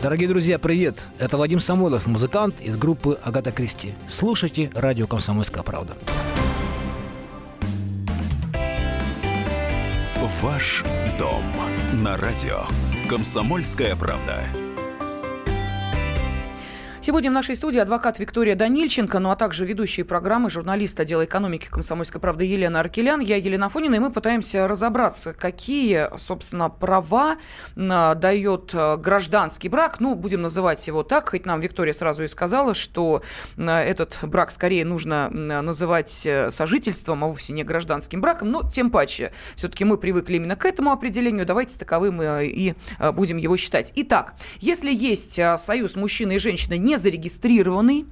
Дорогие 0.00 0.28
друзья, 0.28 0.60
привет! 0.60 1.06
Это 1.18 1.36
Вадим 1.36 1.58
Самойлов, 1.58 2.06
музыкант 2.06 2.60
из 2.60 2.76
группы 2.76 3.18
«Агата 3.24 3.50
Кристи». 3.50 3.94
Слушайте 4.06 4.70
радио 4.74 5.08
«Комсомольская 5.08 5.64
правда». 5.64 5.96
Ваш 10.40 10.84
дом 11.18 11.42
на 11.94 12.16
радио 12.16 12.60
«Комсомольская 13.08 13.96
правда». 13.96 14.44
Сегодня 17.06 17.30
в 17.30 17.34
нашей 17.34 17.54
студии 17.54 17.78
адвокат 17.78 18.18
Виктория 18.18 18.56
Данильченко, 18.56 19.20
ну 19.20 19.30
а 19.30 19.36
также 19.36 19.64
ведущие 19.64 20.04
программы, 20.04 20.50
журналист 20.50 20.98
отдела 20.98 21.24
экономики 21.24 21.68
«Комсомольской 21.70 22.20
правды» 22.20 22.44
Елена 22.46 22.80
Аркелян, 22.80 23.20
я 23.20 23.36
Елена 23.36 23.68
Фонина, 23.68 23.94
и 23.94 23.98
мы 24.00 24.10
пытаемся 24.10 24.66
разобраться, 24.66 25.32
какие, 25.32 26.08
собственно, 26.18 26.68
права 26.68 27.36
дает 27.76 28.74
э, 28.74 28.96
гражданский 28.96 29.68
брак. 29.68 30.00
Ну, 30.00 30.16
будем 30.16 30.42
называть 30.42 30.84
его 30.88 31.04
так, 31.04 31.28
хоть 31.28 31.46
нам 31.46 31.60
Виктория 31.60 31.92
сразу 31.92 32.24
и 32.24 32.26
сказала, 32.26 32.74
что 32.74 33.22
этот 33.56 34.18
брак 34.22 34.50
скорее 34.50 34.84
нужно 34.84 35.30
называть 35.30 36.26
э, 36.26 36.50
сожительством, 36.50 37.22
а 37.22 37.28
вовсе 37.28 37.52
не 37.52 37.62
гражданским 37.62 38.20
браком, 38.20 38.50
но 38.50 38.68
тем 38.68 38.90
паче. 38.90 39.30
Все-таки 39.54 39.84
мы 39.84 39.96
привыкли 39.96 40.38
именно 40.38 40.56
к 40.56 40.64
этому 40.64 40.90
определению, 40.90 41.46
давайте 41.46 41.78
таковым 41.78 42.20
э, 42.20 42.46
и 42.46 42.74
будем 43.12 43.36
его 43.36 43.56
считать. 43.56 43.92
Итак, 43.94 44.34
если 44.58 44.92
есть 44.92 45.38
союз 45.56 45.94
мужчины 45.94 46.34
и 46.34 46.38
женщины 46.40 46.76
не 46.76 46.95
зарегистрированный, 46.98 48.06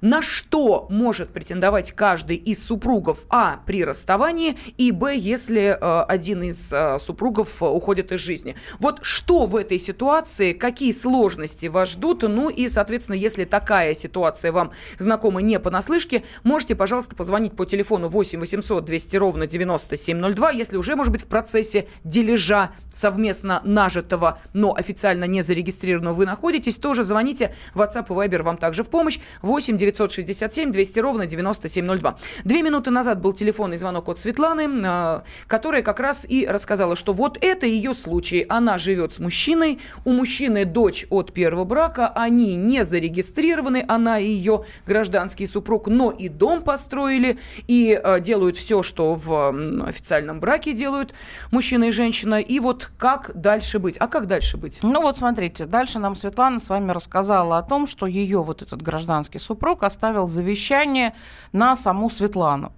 на 0.00 0.22
что 0.22 0.86
может 0.90 1.30
претендовать 1.30 1.92
каждый 1.92 2.36
из 2.36 2.62
супругов 2.62 3.20
А 3.30 3.60
при 3.66 3.84
расставании 3.84 4.56
и 4.76 4.92
Б, 4.92 5.16
если 5.16 5.76
э, 5.80 6.04
один 6.08 6.42
из 6.42 6.72
э, 6.72 6.98
супругов 6.98 7.62
уходит 7.62 8.12
из 8.12 8.20
жизни. 8.20 8.54
Вот 8.78 9.00
что 9.02 9.46
в 9.46 9.56
этой 9.56 9.78
ситуации, 9.78 10.52
какие 10.52 10.92
сложности 10.92 11.66
вас 11.66 11.90
ждут, 11.90 12.22
ну 12.22 12.48
и, 12.48 12.68
соответственно, 12.68 13.16
если 13.16 13.44
такая 13.44 13.94
ситуация 13.94 14.52
вам 14.52 14.72
знакома 14.98 15.40
не 15.40 15.58
понаслышке, 15.58 16.22
можете, 16.42 16.74
пожалуйста, 16.74 17.16
позвонить 17.16 17.56
по 17.56 17.64
телефону 17.64 18.08
8 18.08 18.38
800 18.38 18.84
200 18.84 19.16
ровно 19.16 19.46
9702, 19.46 20.50
если 20.50 20.76
уже, 20.76 20.96
может 20.96 21.12
быть, 21.12 21.22
в 21.22 21.26
процессе 21.26 21.88
дележа 22.04 22.70
совместно 22.92 23.60
нажитого, 23.64 24.38
но 24.52 24.74
официально 24.74 25.24
не 25.24 25.42
зарегистрированного 25.42 26.14
вы 26.14 26.26
находитесь, 26.26 26.76
тоже 26.76 27.02
звоните. 27.02 27.54
WhatsApp 27.74 28.06
и 28.06 28.23
Viber 28.24 28.42
вам 28.42 28.56
также 28.56 28.82
в 28.82 28.90
помощь. 28.90 29.18
8 29.42 29.76
967 29.76 30.70
200 30.70 30.98
ровно 31.00 31.26
9702. 31.26 32.16
Две 32.44 32.62
минуты 32.62 32.90
назад 32.90 33.20
был 33.20 33.32
телефонный 33.32 33.76
звонок 33.76 34.08
от 34.08 34.18
Светланы, 34.18 34.68
а, 34.86 35.22
которая 35.46 35.82
как 35.82 36.00
раз 36.00 36.24
и 36.28 36.46
рассказала, 36.46 36.96
что 36.96 37.12
вот 37.12 37.38
это 37.40 37.66
ее 37.66 37.94
случай. 37.94 38.46
Она 38.48 38.78
живет 38.78 39.12
с 39.12 39.18
мужчиной, 39.18 39.80
у 40.04 40.12
мужчины 40.12 40.64
дочь 40.64 41.06
от 41.10 41.32
первого 41.32 41.64
брака, 41.64 42.08
они 42.08 42.56
не 42.56 42.84
зарегистрированы, 42.84 43.84
она 43.86 44.18
и 44.18 44.26
ее 44.26 44.64
гражданский 44.86 45.46
супруг, 45.46 45.88
но 45.88 46.10
и 46.10 46.28
дом 46.28 46.62
построили, 46.62 47.38
и 47.66 47.98
а, 48.02 48.20
делают 48.20 48.56
все, 48.56 48.82
что 48.82 49.14
в 49.14 49.84
официальном 49.86 50.40
браке 50.40 50.72
делают 50.72 51.14
мужчина 51.50 51.84
и 51.84 51.90
женщина. 51.90 52.40
И 52.40 52.60
вот 52.60 52.90
как 52.98 53.30
дальше 53.34 53.78
быть? 53.78 53.96
А 53.98 54.06
как 54.06 54.26
дальше 54.26 54.56
быть? 54.56 54.80
Ну 54.82 55.00
вот 55.02 55.18
смотрите, 55.18 55.64
дальше 55.66 55.98
нам 55.98 56.16
Светлана 56.16 56.60
с 56.60 56.68
вами 56.68 56.92
рассказала 56.92 57.58
о 57.58 57.62
том, 57.62 57.86
что 57.86 58.06
ее 58.14 58.42
вот 58.42 58.62
этот 58.62 58.82
гражданский 58.82 59.38
супруг 59.38 59.82
оставил 59.82 60.26
завещание 60.26 61.14
на 61.52 61.76
саму 61.76 62.10
Светлану. 62.10 62.72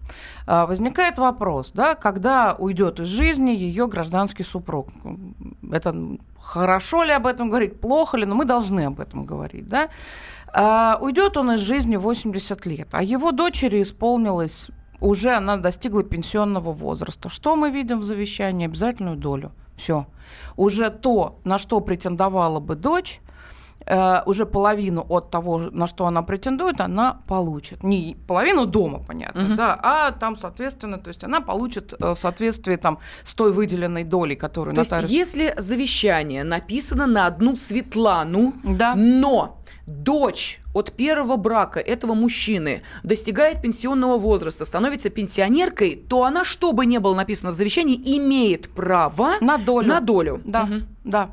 А, 0.46 0.66
возникает 0.66 1.18
вопрос, 1.18 1.72
да, 1.72 1.94
когда 1.94 2.54
уйдет 2.58 3.00
из 3.00 3.08
жизни 3.08 3.50
ее 3.50 3.86
гражданский 3.86 4.44
супруг. 4.44 4.88
Это 5.70 5.94
хорошо 6.40 7.04
ли 7.04 7.12
об 7.12 7.26
этом 7.26 7.48
говорить, 7.48 7.80
плохо 7.80 8.16
ли, 8.16 8.26
но 8.26 8.34
мы 8.34 8.44
должны 8.44 8.86
об 8.86 9.00
этом 9.00 9.26
говорить, 9.26 9.68
да. 9.68 9.88
А, 10.52 10.98
уйдет 11.00 11.36
он 11.36 11.52
из 11.52 11.60
жизни 11.60 11.96
80 11.96 12.66
лет, 12.66 12.88
а 12.92 13.02
его 13.02 13.32
дочери 13.32 13.82
исполнилось 13.82 14.70
уже 15.00 15.34
она 15.34 15.56
достигла 15.56 16.02
пенсионного 16.02 16.72
возраста. 16.72 17.28
Что 17.28 17.56
мы 17.56 17.70
видим 17.70 18.00
в 18.00 18.02
завещании? 18.02 18.66
Обязательную 18.66 19.16
долю. 19.16 19.52
Все. 19.76 20.06
Уже 20.56 20.90
то, 20.90 21.38
на 21.44 21.58
что 21.58 21.80
претендовала 21.80 22.60
бы 22.60 22.76
дочь, 22.76 23.20
э, 23.86 24.22
уже 24.26 24.46
половину 24.46 25.06
от 25.08 25.30
того, 25.30 25.58
на 25.58 25.86
что 25.86 26.06
она 26.06 26.22
претендует, 26.22 26.80
она 26.80 27.20
получит. 27.26 27.82
Не 27.82 28.16
половину 28.26 28.66
дома, 28.66 28.98
понятно, 29.06 29.44
угу. 29.44 29.54
да, 29.54 29.78
а 29.82 30.12
там, 30.12 30.36
соответственно, 30.36 30.98
то 30.98 31.08
есть 31.08 31.24
она 31.24 31.40
получит 31.40 31.94
э, 31.98 32.14
в 32.14 32.16
соответствии 32.16 32.76
там 32.76 32.98
с 33.22 33.34
той 33.34 33.52
выделенной 33.52 34.04
долей, 34.04 34.36
которую 34.36 34.74
то 34.74 34.82
нотариус... 34.82 35.10
есть 35.10 35.34
если 35.34 35.54
завещание 35.56 36.44
написано 36.44 37.06
на 37.06 37.26
одну 37.26 37.56
Светлану, 37.56 38.52
да. 38.64 38.94
но 38.94 39.58
дочь 39.86 40.60
от 40.76 40.92
первого 40.92 41.36
брака 41.36 41.80
этого 41.80 42.14
мужчины 42.14 42.82
достигает 43.02 43.62
пенсионного 43.62 44.18
возраста, 44.18 44.64
становится 44.64 45.08
пенсионеркой, 45.08 45.96
то 46.08 46.24
она, 46.24 46.44
что 46.44 46.72
бы 46.72 46.84
ни 46.84 46.98
было 46.98 47.14
написано 47.14 47.52
в 47.52 47.54
завещании, 47.54 47.96
имеет 48.18 48.68
право 48.68 49.34
на 49.40 49.56
долю. 49.56 49.88
На 49.88 50.00
долю. 50.00 50.40
Да, 50.44 50.64
угу. 50.64 50.74
да. 51.04 51.30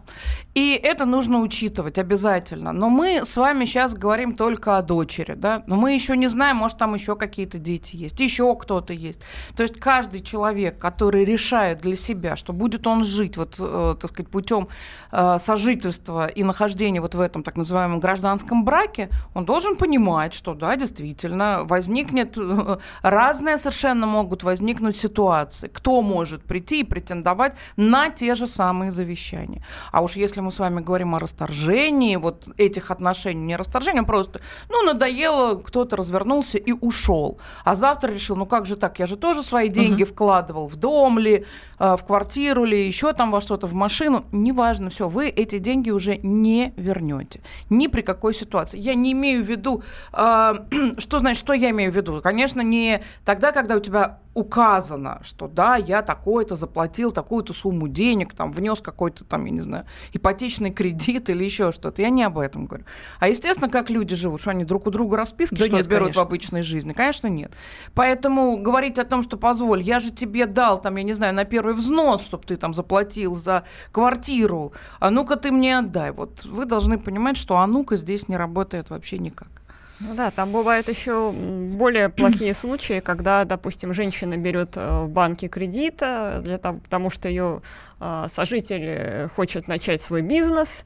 И 0.53 0.79
это 0.81 1.05
нужно 1.05 1.39
учитывать 1.39 1.97
обязательно. 1.97 2.71
Но 2.71 2.89
мы 2.89 3.25
с 3.25 3.37
вами 3.37 3.65
сейчас 3.65 3.95
говорим 3.95 4.35
только 4.35 4.77
о 4.77 4.83
дочери, 4.83 5.33
да. 5.33 5.63
Но 5.65 5.75
мы 5.75 5.93
еще 5.93 6.15
не 6.15 6.27
знаем, 6.27 6.57
может, 6.57 6.77
там 6.77 6.93
еще 6.93 7.15
какие-то 7.15 7.57
дети 7.57 7.95
есть, 7.95 8.19
еще 8.19 8.55
кто-то 8.55 8.93
есть. 8.93 9.19
То 9.55 9.63
есть 9.63 9.79
каждый 9.79 10.21
человек, 10.21 10.77
который 10.77 11.25
решает 11.25 11.81
для 11.81 11.95
себя, 11.95 12.35
что 12.35 12.53
будет 12.53 12.85
он 12.85 13.03
жить, 13.03 13.35
вот, 13.35 13.55
э, 13.59 13.95
так 13.99 14.11
сказать, 14.11 14.29
путем 14.29 14.67
э, 15.11 15.37
сожительства 15.39 16.27
и 16.27 16.43
нахождения 16.43 17.01
вот 17.01 17.15
в 17.15 17.19
этом 17.19 17.41
так 17.41 17.57
называемом 17.57 17.99
гражданском 17.99 18.63
браке, 18.63 19.09
он 19.33 19.45
должен 19.45 19.75
понимать, 19.75 20.33
что 20.33 20.53
да, 20.53 20.75
действительно, 20.75 21.63
возникнет 21.63 22.37
э, 22.37 22.77
разные 23.01 23.57
совершенно 23.57 24.05
могут 24.05 24.43
возникнуть 24.43 24.95
ситуации. 24.95 25.67
Кто 25.67 26.01
может 26.01 26.43
прийти 26.43 26.81
и 26.81 26.83
претендовать 26.83 27.55
на 27.77 28.09
те 28.09 28.35
же 28.35 28.47
самые 28.47 28.91
завещания. 28.91 29.63
А 29.91 30.01
уж 30.01 30.15
если 30.15 30.41
мы 30.41 30.51
с 30.51 30.59
вами 30.59 30.81
говорим 30.81 31.15
о 31.15 31.19
расторжении 31.19 32.15
вот 32.15 32.47
этих 32.57 32.91
отношений, 32.91 33.41
не 33.41 33.55
расторжении, 33.55 34.01
а 34.01 34.03
просто, 34.03 34.41
ну, 34.69 34.83
надоело, 34.83 35.55
кто-то 35.55 35.95
развернулся 35.95 36.57
и 36.57 36.71
ушел. 36.71 37.39
А 37.63 37.75
завтра 37.75 38.11
решил, 38.11 38.35
ну 38.35 38.45
как 38.45 38.65
же 38.65 38.75
так, 38.75 38.99
я 38.99 39.07
же 39.07 39.17
тоже 39.17 39.43
свои 39.43 39.69
деньги 39.69 40.03
угу. 40.03 40.11
вкладывал 40.11 40.67
в 40.67 40.75
дом 40.75 41.19
ли, 41.19 41.45
э, 41.79 41.95
в 41.97 42.03
квартиру 42.05 42.65
ли, 42.65 42.85
еще 42.85 43.13
там 43.13 43.31
во 43.31 43.41
что-то, 43.41 43.67
в 43.67 43.73
машину. 43.73 44.25
Неважно, 44.31 44.89
все, 44.89 45.07
вы 45.07 45.29
эти 45.29 45.57
деньги 45.57 45.89
уже 45.89 46.17
не 46.17 46.73
вернете. 46.77 47.41
Ни 47.69 47.87
при 47.87 48.01
какой 48.01 48.33
ситуации. 48.33 48.79
Я 48.79 48.93
не 48.95 49.11
имею 49.11 49.22
в 49.23 49.49
виду, 49.49 49.83
э, 50.11 50.53
что 50.97 51.19
значит, 51.19 51.39
что 51.39 51.53
я 51.53 51.69
имею 51.69 51.91
в 51.91 51.95
виду? 51.95 52.21
Конечно, 52.21 52.61
не 52.61 53.01
тогда, 53.25 53.51
когда 53.51 53.75
у 53.75 53.79
тебя 53.79 54.19
указано, 54.33 55.21
что 55.23 55.47
да, 55.47 55.75
я 55.75 56.01
такой-то 56.01 56.55
заплатил 56.55 57.11
такую-то 57.11 57.53
сумму 57.53 57.87
денег, 57.87 58.33
там, 58.33 58.51
внес 58.51 58.81
какой-то 58.81 59.23
там, 59.23 59.45
я 59.45 59.51
не 59.51 59.61
знаю, 59.61 59.85
ипотечный 60.11 60.71
кредит 60.71 61.29
или 61.29 61.43
еще 61.43 61.71
что-то. 61.71 62.01
Я 62.01 62.09
не 62.09 62.23
об 62.23 62.39
этом 62.39 62.65
говорю. 62.65 62.85
А 63.19 63.27
естественно, 63.27 63.69
как 63.69 63.89
люди 63.89 64.15
живут, 64.15 64.41
что 64.41 64.51
они 64.51 64.65
друг 64.65 64.87
у 64.87 64.91
друга 64.91 65.17
расписки 65.17 65.55
да 65.55 65.65
что 65.65 65.75
нет, 65.75 65.87
берут 65.87 65.99
конечно. 65.99 66.21
в 66.21 66.25
обычной 66.25 66.63
жизни? 66.63 66.93
Конечно, 66.93 67.27
нет. 67.27 67.51
Поэтому 67.93 68.57
говорить 68.57 68.97
о 68.97 69.05
том, 69.05 69.21
что 69.23 69.37
позволь, 69.37 69.81
я 69.81 69.99
же 69.99 70.11
тебе 70.11 70.45
дал, 70.45 70.81
там, 70.81 70.95
я 70.95 71.03
не 71.03 71.13
знаю, 71.13 71.33
на 71.33 71.45
первый 71.45 71.75
взнос, 71.75 72.23
чтобы 72.23 72.43
ты 72.43 72.57
там 72.57 72.73
заплатил 72.73 73.35
за 73.35 73.63
квартиру, 73.91 74.73
а 74.99 75.11
ну-ка 75.11 75.35
ты 75.35 75.51
мне 75.51 75.77
отдай. 75.77 76.11
Вот 76.11 76.43
вы 76.45 76.65
должны 76.65 76.97
понимать, 76.97 77.37
что 77.37 77.57
а 77.57 77.67
ну-ка 77.67 77.97
здесь 77.97 78.27
не 78.27 78.37
работает 78.37 78.89
вообще 78.89 79.19
никак. 79.19 79.62
Ну 80.07 80.15
да, 80.15 80.31
там 80.31 80.51
бывают 80.51 80.89
еще 80.89 81.31
более 81.31 82.09
плохие 82.09 82.53
случаи, 82.53 82.99
когда, 82.99 83.45
допустим, 83.45 83.93
женщина 83.93 84.37
берет 84.37 84.75
э, 84.75 85.03
в 85.05 85.09
банке 85.09 85.47
кредит 85.47 85.99
э, 86.01 86.41
для 86.43 86.57
того, 86.57 86.79
потому 86.79 87.09
что 87.09 87.29
ее 87.29 87.61
э, 87.99 88.25
сожитель 88.27 89.29
хочет 89.35 89.67
начать 89.67 90.01
свой 90.01 90.21
бизнес, 90.21 90.83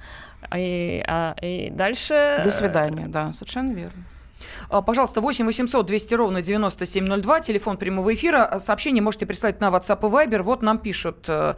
и, 0.56 1.04
а, 1.08 1.36
и 1.42 1.70
дальше... 1.72 2.42
До 2.44 2.52
свидания, 2.52 3.08
да, 3.08 3.34
совершенно 3.34 3.74
верно. 3.74 4.04
А, 4.70 4.82
пожалуйста, 4.82 5.22
8 5.22 5.46
800 5.46 5.86
200 5.86 6.14
ровно 6.16 6.42
9702, 6.42 7.40
телефон 7.42 7.78
прямого 7.78 8.14
эфира. 8.14 8.46
А, 8.46 8.60
сообщение 8.60 9.02
можете 9.02 9.26
прислать 9.26 9.62
на 9.62 9.70
WhatsApp 9.70 10.00
и 10.00 10.12
Viber. 10.12 10.44
Вот 10.44 10.62
нам 10.62 10.80
пишут. 10.80 11.26
Э, 11.28 11.56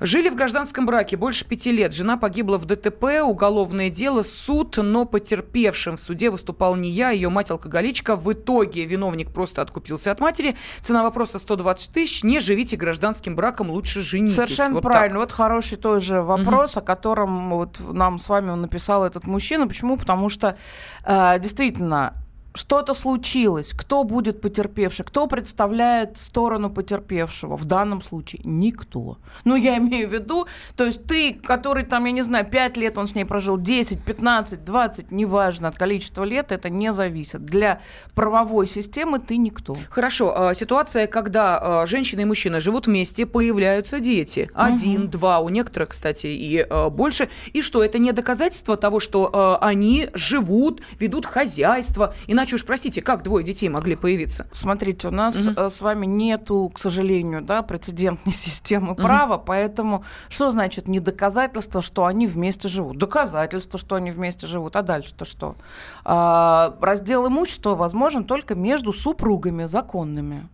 Жили 0.00 0.28
в 0.28 0.34
гражданском 0.34 0.86
браке 0.86 1.16
больше 1.16 1.44
пяти 1.44 1.72
лет. 1.72 1.92
Жена 1.92 2.16
погибла 2.16 2.58
в 2.58 2.64
ДТП, 2.64 3.22
уголовное 3.24 3.90
дело, 3.90 4.22
суд, 4.22 4.76
но 4.76 5.04
потерпевшим 5.04 5.96
в 5.96 6.00
суде 6.00 6.30
выступал 6.30 6.76
не 6.76 6.90
я, 6.90 7.10
ее 7.10 7.28
мать-алкоголичка. 7.28 8.16
В 8.16 8.32
итоге 8.32 8.84
виновник 8.84 9.32
просто 9.32 9.62
откупился 9.62 10.10
от 10.12 10.20
матери. 10.20 10.56
Цена 10.80 11.02
вопроса 11.02 11.38
120 11.38 11.92
тысяч. 11.92 12.24
Не 12.24 12.40
живите 12.40 12.76
гражданским 12.76 13.36
браком, 13.36 13.70
лучше 13.70 14.00
женитесь. 14.00 14.34
Совершенно 14.34 14.74
вот 14.74 14.82
правильно. 14.82 15.18
Так. 15.20 15.28
Вот 15.28 15.32
хороший 15.32 15.78
тоже 15.78 16.22
вопрос, 16.22 16.72
угу. 16.72 16.80
о 16.80 16.82
котором 16.82 17.50
вот 17.50 17.80
нам 17.80 18.18
с 18.18 18.28
вами 18.28 18.50
написал 18.54 19.04
этот 19.04 19.26
мужчина. 19.26 19.66
Почему? 19.66 19.96
Потому 19.96 20.28
что 20.28 20.56
э, 21.04 21.38
действительно 21.38 22.14
что-то 22.58 22.94
случилось, 22.94 23.70
кто 23.72 24.02
будет 24.02 24.40
потерпевший, 24.40 25.04
кто 25.04 25.28
представляет 25.28 26.18
сторону 26.18 26.70
потерпевшего? 26.70 27.56
В 27.56 27.64
данном 27.64 28.02
случае 28.02 28.40
никто. 28.44 29.18
Ну, 29.44 29.54
я 29.54 29.78
имею 29.78 30.08
в 30.08 30.12
виду, 30.12 30.46
то 30.76 30.84
есть 30.84 31.06
ты, 31.06 31.34
который 31.34 31.84
там, 31.84 32.04
я 32.06 32.12
не 32.12 32.22
знаю, 32.22 32.44
5 32.44 32.76
лет 32.76 32.98
он 32.98 33.06
с 33.06 33.14
ней 33.14 33.24
прожил, 33.24 33.58
10, 33.58 34.02
15, 34.02 34.64
20, 34.64 35.10
неважно, 35.12 35.68
от 35.68 35.78
количества 35.78 36.24
лет 36.24 36.50
это 36.50 36.68
не 36.68 36.92
зависит. 36.92 37.44
Для 37.44 37.80
правовой 38.14 38.66
системы 38.66 39.20
ты 39.20 39.36
никто. 39.36 39.74
Хорошо, 39.88 40.34
а, 40.36 40.54
ситуация, 40.54 41.06
когда 41.06 41.82
а, 41.82 41.86
женщина 41.86 42.22
и 42.22 42.24
мужчина 42.24 42.60
живут 42.60 42.88
вместе, 42.88 43.24
появляются 43.24 44.00
дети. 44.00 44.50
Один, 44.54 45.02
угу. 45.02 45.08
два, 45.12 45.38
у 45.38 45.48
некоторых, 45.48 45.90
кстати, 45.90 46.26
и 46.26 46.58
а, 46.58 46.90
больше. 46.90 47.28
И 47.52 47.62
что, 47.62 47.84
это 47.84 47.98
не 47.98 48.10
доказательство 48.10 48.76
того, 48.76 48.98
что 48.98 49.58
они 49.60 50.08
живут, 50.14 50.82
ведут 50.98 51.24
хозяйство, 51.24 52.14
иначе 52.26 52.47
иначе 52.48 52.56
уж, 52.56 52.64
простите, 52.64 53.02
как 53.02 53.22
двое 53.22 53.44
детей 53.44 53.68
могли 53.68 53.94
появиться? 53.94 54.46
Смотрите, 54.52 55.08
у 55.08 55.10
нас 55.10 55.48
угу. 55.48 55.68
с 55.68 55.82
вами 55.82 56.06
нету, 56.06 56.70
к 56.74 56.78
сожалению, 56.78 57.42
да, 57.42 57.62
прецедентной 57.62 58.32
системы 58.32 58.92
угу. 58.92 59.02
права, 59.02 59.36
поэтому 59.36 60.04
что 60.28 60.50
значит 60.50 60.88
не 60.88 61.00
доказательство, 61.00 61.82
что 61.82 62.06
они 62.06 62.26
вместе 62.26 62.68
живут? 62.68 62.96
Доказательство, 62.96 63.78
что 63.78 63.96
они 63.96 64.10
вместе 64.10 64.46
живут. 64.46 64.76
А 64.76 64.82
дальше-то 64.82 65.24
что? 65.24 65.56
А, 66.04 66.74
раздел 66.80 67.28
имущества 67.28 67.74
возможен 67.74 68.24
только 68.24 68.54
между 68.54 68.92
супругами 68.92 69.64
законными. 69.64 70.48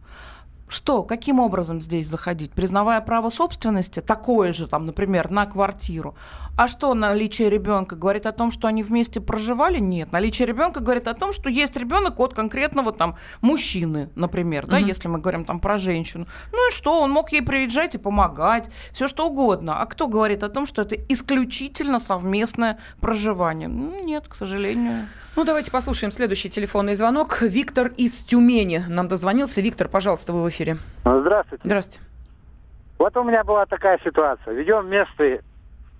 Что, 0.66 1.02
каким 1.02 1.38
образом 1.38 1.80
здесь 1.80 2.08
заходить? 2.08 2.50
Признавая 2.50 3.00
право 3.00 3.30
собственности, 3.30 4.00
такое 4.00 4.52
же, 4.52 4.66
там, 4.66 4.86
например, 4.86 5.30
на 5.30 5.46
квартиру. 5.46 6.16
А 6.56 6.68
что 6.68 6.94
наличие 6.94 7.50
ребенка 7.50 7.96
говорит 7.96 8.26
о 8.26 8.32
том, 8.32 8.52
что 8.52 8.68
они 8.68 8.84
вместе 8.84 9.20
проживали? 9.20 9.78
Нет. 9.78 10.12
Наличие 10.12 10.46
ребенка 10.46 10.78
говорит 10.78 11.08
о 11.08 11.14
том, 11.14 11.32
что 11.32 11.50
есть 11.50 11.76
ребенок 11.76 12.20
от 12.20 12.32
конкретного 12.32 12.92
там 12.92 13.16
мужчины, 13.40 14.10
например, 14.14 14.66
да, 14.66 14.78
mm-hmm. 14.78 14.86
если 14.86 15.08
мы 15.08 15.18
говорим 15.18 15.44
там 15.44 15.58
про 15.58 15.78
женщину. 15.78 16.28
Ну 16.52 16.68
и 16.68 16.72
что? 16.72 17.00
Он 17.00 17.10
мог 17.10 17.32
ей 17.32 17.42
приезжать 17.42 17.96
и 17.96 17.98
помогать, 17.98 18.70
все 18.92 19.08
что 19.08 19.26
угодно. 19.26 19.80
А 19.80 19.86
кто 19.86 20.06
говорит 20.06 20.44
о 20.44 20.48
том, 20.48 20.64
что 20.64 20.82
это 20.82 20.94
исключительно 21.08 21.98
совместное 21.98 22.78
проживание? 23.00 23.66
Ну, 23.66 24.04
нет, 24.04 24.28
к 24.28 24.36
сожалению. 24.36 25.08
Ну, 25.34 25.42
давайте 25.44 25.72
послушаем 25.72 26.12
следующий 26.12 26.50
телефонный 26.50 26.94
звонок. 26.94 27.42
Виктор 27.42 27.88
из 27.96 28.22
Тюмени 28.22 28.84
нам 28.88 29.08
дозвонился. 29.08 29.60
Виктор, 29.60 29.88
пожалуйста, 29.88 30.32
вы 30.32 30.44
в 30.44 30.48
эфире. 30.50 30.76
Здравствуйте. 31.00 31.62
Здравствуйте. 31.64 32.00
Вот 32.98 33.16
у 33.16 33.24
меня 33.24 33.42
была 33.42 33.66
такая 33.66 33.98
ситуация. 34.04 34.54
Ведем 34.54 34.88
место 34.88 35.40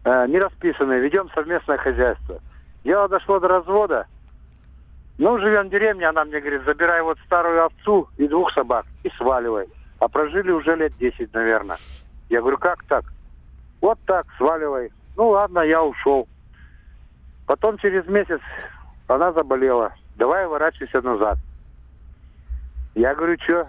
э, 0.04 0.26
не 0.28 0.38
расписанное, 0.38 1.00
ведем 1.00 1.28
совместное 1.34 1.78
хозяйство. 1.78 2.40
Дело 2.84 3.08
дошло 3.08 3.40
до 3.40 3.48
развода. 3.48 4.06
Ну, 5.18 5.38
живем 5.38 5.68
в 5.68 5.70
деревне, 5.70 6.06
она 6.06 6.24
мне 6.24 6.40
говорит, 6.40 6.64
забирай 6.64 7.02
вот 7.02 7.18
старую 7.24 7.64
овцу 7.64 8.08
и 8.18 8.26
двух 8.26 8.52
собак 8.52 8.84
и 9.04 9.10
сваливай. 9.10 9.68
А 10.00 10.08
прожили 10.08 10.50
уже 10.50 10.74
лет 10.74 10.92
10, 10.98 11.32
наверное. 11.32 11.78
Я 12.28 12.40
говорю, 12.40 12.58
как 12.58 12.82
так? 12.84 13.04
Вот 13.80 13.98
так, 14.06 14.26
сваливай. 14.36 14.90
Ну 15.16 15.28
ладно, 15.28 15.60
я 15.60 15.82
ушел. 15.82 16.26
Потом 17.46 17.78
через 17.78 18.06
месяц 18.06 18.40
она 19.06 19.32
заболела. 19.32 19.92
Давай 20.16 20.46
ворачивайся 20.46 21.00
назад. 21.00 21.38
Я 22.94 23.14
говорю, 23.14 23.36
что? 23.40 23.68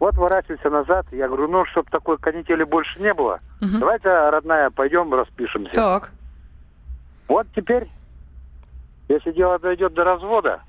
Вот 0.00 0.16
ворачивайся 0.16 0.70
назад. 0.70 1.06
Я 1.10 1.26
говорю, 1.26 1.48
ну, 1.48 1.64
чтобы 1.66 1.90
такой 1.90 2.18
канители 2.18 2.62
больше 2.64 3.00
не 3.00 3.12
было. 3.12 3.40
Угу. 3.60 3.78
Давайте, 3.80 4.08
родная, 4.08 4.70
пойдем 4.70 5.12
распишемся. 5.12 5.74
Так. 5.74 6.12
Вот 7.26 7.46
теперь, 7.54 7.88
если 9.08 9.32
дело 9.32 9.58
дойдет 9.58 9.94
до 9.94 10.04
развода, 10.04 10.60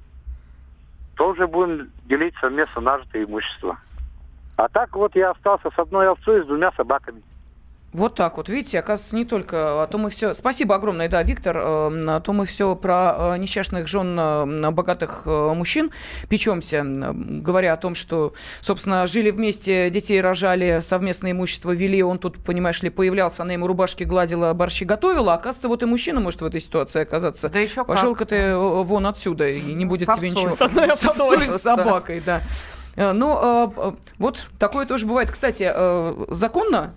то 1.16 1.30
уже 1.30 1.48
будем 1.48 1.92
делить 2.06 2.34
совместно 2.42 2.82
нажитое 2.82 3.26
имущество. 3.26 3.78
А 4.56 4.68
так 4.68 4.96
вот 4.96 5.16
я 5.16 5.32
остался 5.32 5.70
с 5.70 5.80
одной 5.80 6.10
овцой 6.10 6.40
и 6.40 6.44
с 6.44 6.48
двумя 6.48 6.72
собаками. 6.72 7.22
Вот 7.92 8.14
так 8.14 8.38
вот, 8.38 8.50
видите, 8.50 8.78
оказывается, 8.78 9.16
не 9.16 9.26
только, 9.26 9.84
а 9.84 9.88
то 9.88 9.98
мы 9.98 10.12
все... 10.12 10.36
Спасибо 10.36 10.76
огромное, 10.76 11.10
да, 11.10 11.24
Виктор, 11.24 11.58
э, 11.58 11.62
а 11.62 12.20
то 12.20 12.34
мы 12.34 12.46
все 12.46 12.76
про 12.76 13.34
э, 13.36 13.38
несчастных 13.38 13.88
жен 13.88 14.18
э, 14.20 14.70
богатых 14.72 15.26
мужчин 15.26 15.90
печемся, 16.30 16.84
говоря 16.86 17.74
о 17.74 17.78
том, 17.78 17.96
что, 17.96 18.34
собственно, 18.62 19.08
жили 19.08 19.32
вместе, 19.32 19.90
детей 19.90 20.22
рожали, 20.22 20.82
совместное 20.84 21.32
имущество 21.32 21.72
вели, 21.72 22.04
он 22.04 22.20
тут, 22.20 22.38
понимаешь 22.44 22.84
ли, 22.84 22.92
появлялся, 22.92 23.42
она 23.42 23.54
ему 23.54 23.66
рубашки 23.66 24.04
гладила, 24.04 24.54
борщи 24.54 24.86
готовила, 24.86 25.34
а 25.34 25.36
оказывается, 25.38 25.68
вот 25.68 25.82
и 25.82 25.88
мужчина 25.88 26.20
может 26.20 26.42
в 26.42 26.46
этой 26.46 26.62
ситуации 26.62 27.02
оказаться. 27.02 27.50
Да 27.50 27.60
еще 27.60 27.84
Пошел-ка 27.86 28.26
ты 28.26 28.56
вон 28.56 29.08
отсюда, 29.08 29.48
и 29.48 29.74
не 29.74 29.86
будет 29.86 30.14
тебе 30.14 30.30
ничего. 30.30 30.52
С 30.52 30.62
одной 30.62 30.92
с 30.94 31.62
собакой, 31.62 32.22
да. 32.24 32.42
Ну, 32.96 33.96
вот 34.20 34.48
такое 34.60 34.86
тоже 34.86 35.08
бывает. 35.08 35.32
Кстати, 35.32 35.72
законно 36.34 36.94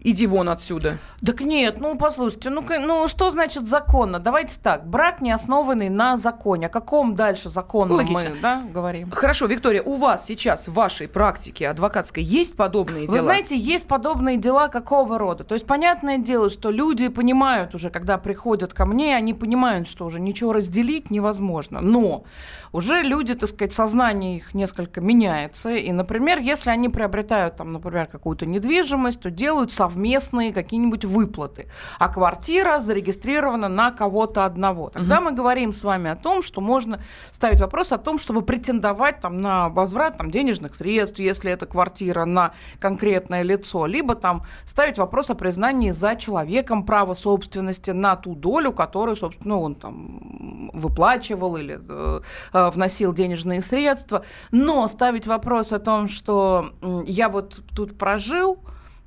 иди 0.00 0.26
вон 0.26 0.48
отсюда. 0.48 0.98
Так 1.24 1.40
нет, 1.40 1.80
ну 1.80 1.96
послушайте, 1.96 2.50
ну, 2.50 2.62
ну 2.62 3.08
что 3.08 3.30
значит 3.30 3.66
законно? 3.66 4.18
Давайте 4.18 4.58
так, 4.62 4.86
брак 4.86 5.20
не 5.20 5.32
основанный 5.32 5.88
на 5.88 6.16
законе. 6.16 6.66
О 6.66 6.70
каком 6.70 7.14
дальше 7.14 7.48
законе 7.48 7.92
Логично. 7.92 8.30
мы 8.30 8.36
да, 8.40 8.62
говорим? 8.72 9.10
Хорошо, 9.10 9.46
Виктория, 9.46 9.82
у 9.82 9.96
вас 9.96 10.24
сейчас 10.24 10.68
в 10.68 10.74
вашей 10.74 11.08
практике 11.08 11.68
адвокатской 11.68 12.22
есть 12.22 12.54
подобные 12.54 13.02
Вы 13.02 13.06
дела? 13.06 13.16
Вы 13.16 13.20
знаете, 13.22 13.56
есть 13.56 13.88
подобные 13.88 14.36
дела 14.36 14.68
какого 14.68 15.18
рода? 15.18 15.44
То 15.44 15.54
есть 15.54 15.66
понятное 15.66 16.18
дело, 16.18 16.50
что 16.50 16.70
люди 16.70 17.08
понимают 17.08 17.74
уже, 17.74 17.90
когда 17.90 18.18
приходят 18.18 18.72
ко 18.72 18.86
мне, 18.86 19.16
они 19.16 19.34
понимают, 19.34 19.88
что 19.88 20.04
уже 20.04 20.20
ничего 20.20 20.52
разделить 20.52 21.10
невозможно. 21.10 21.80
Но 21.80 22.24
уже 22.72 23.02
люди, 23.02 23.34
так 23.34 23.48
сказать, 23.48 23.72
сознание 23.72 24.36
их 24.36 24.54
несколько 24.54 25.00
меняется. 25.00 25.70
И, 25.70 25.90
например, 25.90 26.38
если 26.38 26.70
они 26.70 26.88
приобретают, 26.88 27.56
там, 27.56 27.72
например, 27.72 28.06
какую-то 28.06 28.46
недвижимость, 28.46 29.20
то 29.20 29.30
делают 29.30 29.72
совместные 29.88 30.52
какие-нибудь 30.52 31.04
выплаты. 31.04 31.66
А 31.98 32.08
квартира 32.08 32.80
зарегистрирована 32.80 33.68
на 33.68 33.90
кого-то 33.90 34.44
одного. 34.44 34.90
Тогда 34.90 35.16
угу. 35.16 35.24
мы 35.24 35.32
говорим 35.32 35.72
с 35.72 35.84
вами 35.84 36.10
о 36.10 36.16
том, 36.16 36.42
что 36.42 36.60
можно 36.60 37.00
ставить 37.30 37.60
вопрос 37.60 37.92
о 37.92 37.98
том, 37.98 38.18
чтобы 38.18 38.42
претендовать 38.42 39.20
там, 39.20 39.40
на 39.40 39.68
возврат 39.68 40.18
там, 40.18 40.30
денежных 40.30 40.74
средств, 40.74 41.18
если 41.18 41.50
это 41.50 41.66
квартира 41.66 42.24
на 42.24 42.52
конкретное 42.80 43.42
лицо, 43.42 43.86
либо 43.86 44.14
там 44.14 44.42
ставить 44.64 44.98
вопрос 44.98 45.30
о 45.30 45.34
признании 45.34 45.90
за 45.90 46.16
человеком 46.16 46.84
права 46.84 47.14
собственности 47.14 47.92
на 47.92 48.16
ту 48.16 48.34
долю, 48.34 48.72
которую, 48.72 49.16
собственно, 49.16 49.58
он 49.58 49.74
там 49.74 50.70
выплачивал 50.72 51.56
или 51.56 51.78
э, 51.88 52.20
Э, 52.52 52.70
вносил 52.70 53.12
денежные 53.12 53.62
средства, 53.62 54.24
но 54.50 54.86
ставить 54.88 55.26
вопрос 55.26 55.72
о 55.72 55.78
том, 55.78 56.08
что 56.08 56.70
я 57.06 57.28
вот 57.28 57.60
тут 57.74 57.98
прожил, 57.98 58.58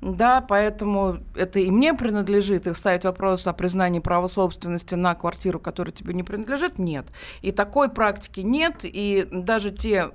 да, 0.02 0.42
поэтому 0.42 1.20
это 1.36 1.60
и 1.60 1.70
мне 1.70 1.94
принадлежит, 1.94 2.66
и 2.66 2.74
ставить 2.74 3.04
вопрос 3.04 3.46
о 3.46 3.54
признании 3.54 4.00
права 4.00 4.28
собственности 4.28 4.96
на 4.96 5.14
квартиру, 5.14 5.60
которая 5.60 5.94
тебе 5.94 6.16
не 6.16 6.24
принадлежит, 6.24 6.80
нет. 6.80 7.06
И 7.44 7.52
такой 7.52 7.88
практики 7.88 8.40
нет, 8.40 8.78
и 8.82 9.28
даже 9.32 9.70
те 9.70 10.12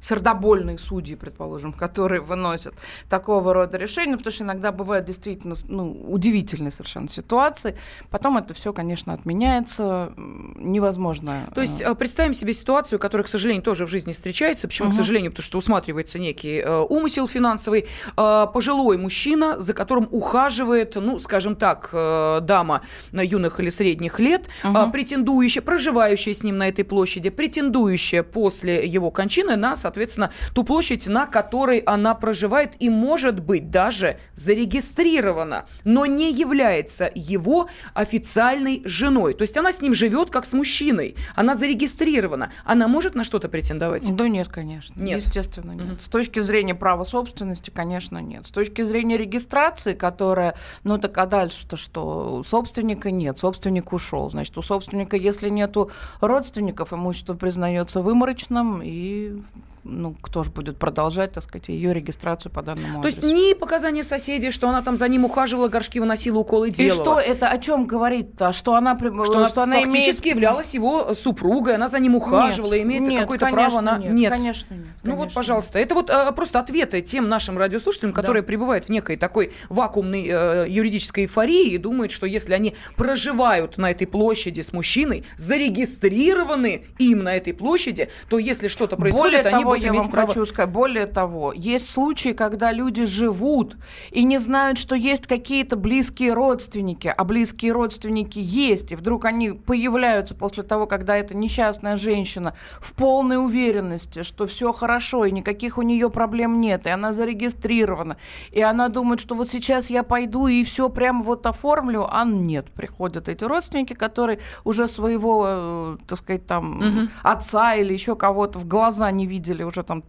сердобольные 0.00 0.78
судьи, 0.78 1.14
предположим, 1.14 1.72
которые 1.72 2.20
выносят 2.20 2.74
такого 3.08 3.52
рода 3.52 3.76
решения, 3.78 4.16
потому 4.16 4.32
что 4.32 4.44
иногда 4.44 4.72
бывают 4.72 5.06
действительно 5.06 5.54
ну, 5.66 5.90
удивительные 5.90 6.70
совершенно 6.70 7.08
ситуации. 7.08 7.76
Потом 8.10 8.36
это 8.36 8.54
все, 8.54 8.72
конечно, 8.72 9.12
отменяется, 9.12 10.12
невозможно. 10.16 11.48
То 11.54 11.60
есть 11.60 11.80
э, 11.80 11.94
представим 11.94 12.34
себе 12.34 12.52
ситуацию, 12.52 12.98
которая, 12.98 13.24
к 13.24 13.28
сожалению, 13.28 13.62
тоже 13.62 13.86
в 13.86 13.90
жизни 13.90 14.12
встречается. 14.12 14.68
Почему, 14.68 14.88
угу. 14.88 14.96
к 14.96 14.98
сожалению? 14.98 15.30
Потому 15.30 15.44
что 15.44 15.58
усматривается 15.58 16.18
некий 16.18 16.58
э, 16.58 16.78
умысел 16.80 17.26
финансовый. 17.26 17.86
Э, 18.16 18.46
пожилой 18.52 18.98
мужчина, 18.98 19.60
за 19.60 19.74
которым 19.74 20.08
ухаживает, 20.10 20.94
ну, 20.96 21.18
скажем 21.18 21.56
так, 21.56 21.90
дама 21.92 22.82
на 23.12 23.20
юных 23.20 23.60
или 23.60 23.70
средних 23.70 24.20
лет, 24.20 24.48
угу. 24.64 24.90
претендующая, 24.90 25.62
проживающая 25.62 26.34
с 26.34 26.42
ним 26.42 26.58
на 26.58 26.68
этой 26.68 26.84
площади, 26.84 27.30
претендующая 27.30 28.22
после 28.22 28.86
его 28.86 29.10
кончины 29.10 29.56
на 29.56 29.76
соответственно, 29.88 30.30
ту 30.54 30.64
площадь, 30.64 31.08
на 31.08 31.26
которой 31.26 31.78
она 31.78 32.14
проживает 32.14 32.74
и, 32.78 32.90
может 32.90 33.40
быть, 33.40 33.70
даже 33.70 34.18
зарегистрирована, 34.34 35.64
но 35.84 36.06
не 36.06 36.30
является 36.32 37.10
его 37.14 37.68
официальной 37.94 38.82
женой. 38.84 39.34
То 39.34 39.42
есть 39.42 39.56
она 39.56 39.72
с 39.72 39.80
ним 39.80 39.94
живет 39.94 40.30
как 40.30 40.44
с 40.44 40.52
мужчиной. 40.52 41.16
Она 41.34 41.54
зарегистрирована. 41.54 42.52
Она 42.64 42.86
может 42.86 43.14
на 43.14 43.24
что-то 43.24 43.48
претендовать? 43.48 44.14
Да 44.14 44.28
нет, 44.28 44.48
конечно. 44.48 45.00
Нет. 45.00 45.24
Естественно, 45.24 45.72
нет. 45.72 45.92
Угу. 45.92 46.00
С 46.00 46.08
точки 46.08 46.40
зрения 46.40 46.74
права 46.74 47.04
собственности, 47.04 47.70
конечно, 47.70 48.18
нет. 48.18 48.46
С 48.46 48.50
точки 48.50 48.82
зрения 48.82 49.16
регистрации, 49.16 49.94
которая, 49.94 50.54
ну 50.84 50.98
так 50.98 51.16
а 51.18 51.26
дальше-то 51.26 51.76
что? 51.76 52.42
Собственника 52.46 53.10
нет, 53.10 53.38
собственник 53.38 53.92
ушел. 53.92 54.30
Значит, 54.30 54.56
у 54.58 54.62
собственника, 54.62 55.16
если 55.16 55.48
нету 55.48 55.90
родственников, 56.20 56.92
имущество 56.92 57.34
признается 57.34 58.02
выморочным 58.02 58.82
и 58.84 59.38
ну, 59.84 60.14
кто 60.20 60.42
же 60.42 60.50
будет 60.50 60.78
продолжать, 60.78 61.32
так 61.32 61.42
сказать, 61.44 61.68
ее 61.68 61.92
регистрацию 61.94 62.52
по 62.52 62.62
данному 62.62 62.94
То 62.94 62.98
адресу. 63.00 63.22
есть 63.26 63.34
ни 63.34 63.54
показания 63.54 64.04
соседей, 64.04 64.50
что 64.50 64.68
она 64.68 64.82
там 64.82 64.96
за 64.96 65.08
ним 65.08 65.24
ухаживала, 65.24 65.68
горшки 65.68 66.00
выносила, 66.00 66.38
уколы 66.38 66.70
делала. 66.70 66.92
И 66.92 67.00
что 67.00 67.20
это 67.20 67.48
о 67.48 67.58
чем 67.58 67.86
говорит-то? 67.86 68.52
Что 68.52 68.74
она, 68.74 68.96
что, 68.96 69.46
что 69.46 69.62
она, 69.62 69.76
она 69.78 69.84
фактически 69.84 70.28
имеет... 70.28 70.36
являлась 70.36 70.74
его 70.74 71.14
супругой, 71.14 71.74
она 71.74 71.88
за 71.88 71.98
ним 71.98 72.14
ухаживала, 72.14 72.74
нет, 72.74 72.82
имеет 72.82 73.20
какое-то 73.20 73.48
право 73.48 73.80
на... 73.80 73.98
Нет, 73.98 74.12
нет, 74.12 74.30
конечно 74.30 74.74
нет. 74.74 74.87
Ну 75.02 75.14
вот, 75.14 75.32
пожалуйста, 75.32 75.78
это 75.78 75.94
вот 75.94 76.10
а, 76.10 76.32
просто 76.32 76.58
ответы 76.58 77.00
тем 77.00 77.28
нашим 77.28 77.56
радиослушателям, 77.56 78.12
которые 78.12 78.42
да. 78.42 78.46
пребывают 78.46 78.86
в 78.86 78.88
некой 78.88 79.16
такой 79.16 79.52
вакуумной 79.68 80.26
э, 80.28 80.66
юридической 80.68 81.24
эйфории 81.24 81.70
и 81.70 81.78
думают, 81.78 82.10
что 82.10 82.26
если 82.26 82.52
они 82.52 82.74
проживают 82.96 83.78
на 83.78 83.90
этой 83.90 84.06
площади 84.06 84.60
с 84.60 84.72
мужчиной, 84.72 85.24
зарегистрированы 85.36 86.86
им 86.98 87.22
на 87.22 87.36
этой 87.36 87.54
площади, 87.54 88.08
то 88.28 88.38
если 88.38 88.68
что-то 88.68 88.96
происходит, 88.96 89.24
более 89.24 89.40
они 89.40 89.62
того, 89.62 89.70
будут 89.70 89.84
я 89.84 89.90
иметь 89.90 90.02
вам 90.02 90.10
право... 90.10 90.28
хочу 90.28 90.46
сказать, 90.46 90.70
более 90.70 91.06
того, 91.06 91.52
есть 91.52 91.90
случаи, 91.90 92.32
когда 92.32 92.72
люди 92.72 93.04
живут 93.04 93.76
и 94.10 94.24
не 94.24 94.38
знают, 94.38 94.78
что 94.78 94.96
есть 94.96 95.26
какие-то 95.26 95.76
близкие 95.76 96.32
родственники, 96.32 97.12
а 97.16 97.24
близкие 97.24 97.72
родственники 97.72 98.40
есть, 98.40 98.92
и 98.92 98.96
вдруг 98.96 99.24
они 99.24 99.52
появляются 99.52 100.34
после 100.34 100.64
того, 100.64 100.86
когда 100.86 101.16
эта 101.16 101.36
несчастная 101.36 101.96
женщина 101.96 102.54
в 102.80 102.92
полной 102.94 103.36
уверенности, 103.36 104.22
что 104.22 104.46
все 104.46 104.72
хорошо 104.72 104.87
и 105.24 105.32
никаких 105.32 105.78
у 105.78 105.82
нее 105.82 106.10
проблем 106.10 106.60
нет, 106.60 106.86
и 106.86 106.90
она 106.90 107.12
зарегистрирована, 107.12 108.16
и 108.50 108.62
она 108.62 108.88
думает, 108.88 109.20
что 109.20 109.34
вот 109.34 109.48
сейчас 109.48 109.90
я 109.90 110.02
пойду 110.02 110.46
и 110.46 110.64
все 110.64 110.88
прямо 110.88 111.22
вот 111.22 111.46
оформлю, 111.46 112.06
а 112.10 112.24
нет, 112.24 112.70
приходят 112.70 113.28
эти 113.28 113.44
родственники, 113.44 113.92
которые 113.92 114.38
уже 114.64 114.88
своего, 114.88 115.44
э, 115.48 115.96
так 116.06 116.18
сказать, 116.18 116.46
там 116.46 116.78
угу. 116.78 117.08
отца 117.22 117.74
или 117.74 117.92
еще 117.92 118.16
кого-то 118.16 118.58
в 118.58 118.66
глаза 118.66 119.10
не 119.10 119.26
видели 119.26 119.62
уже 119.62 119.82
там 119.82 120.02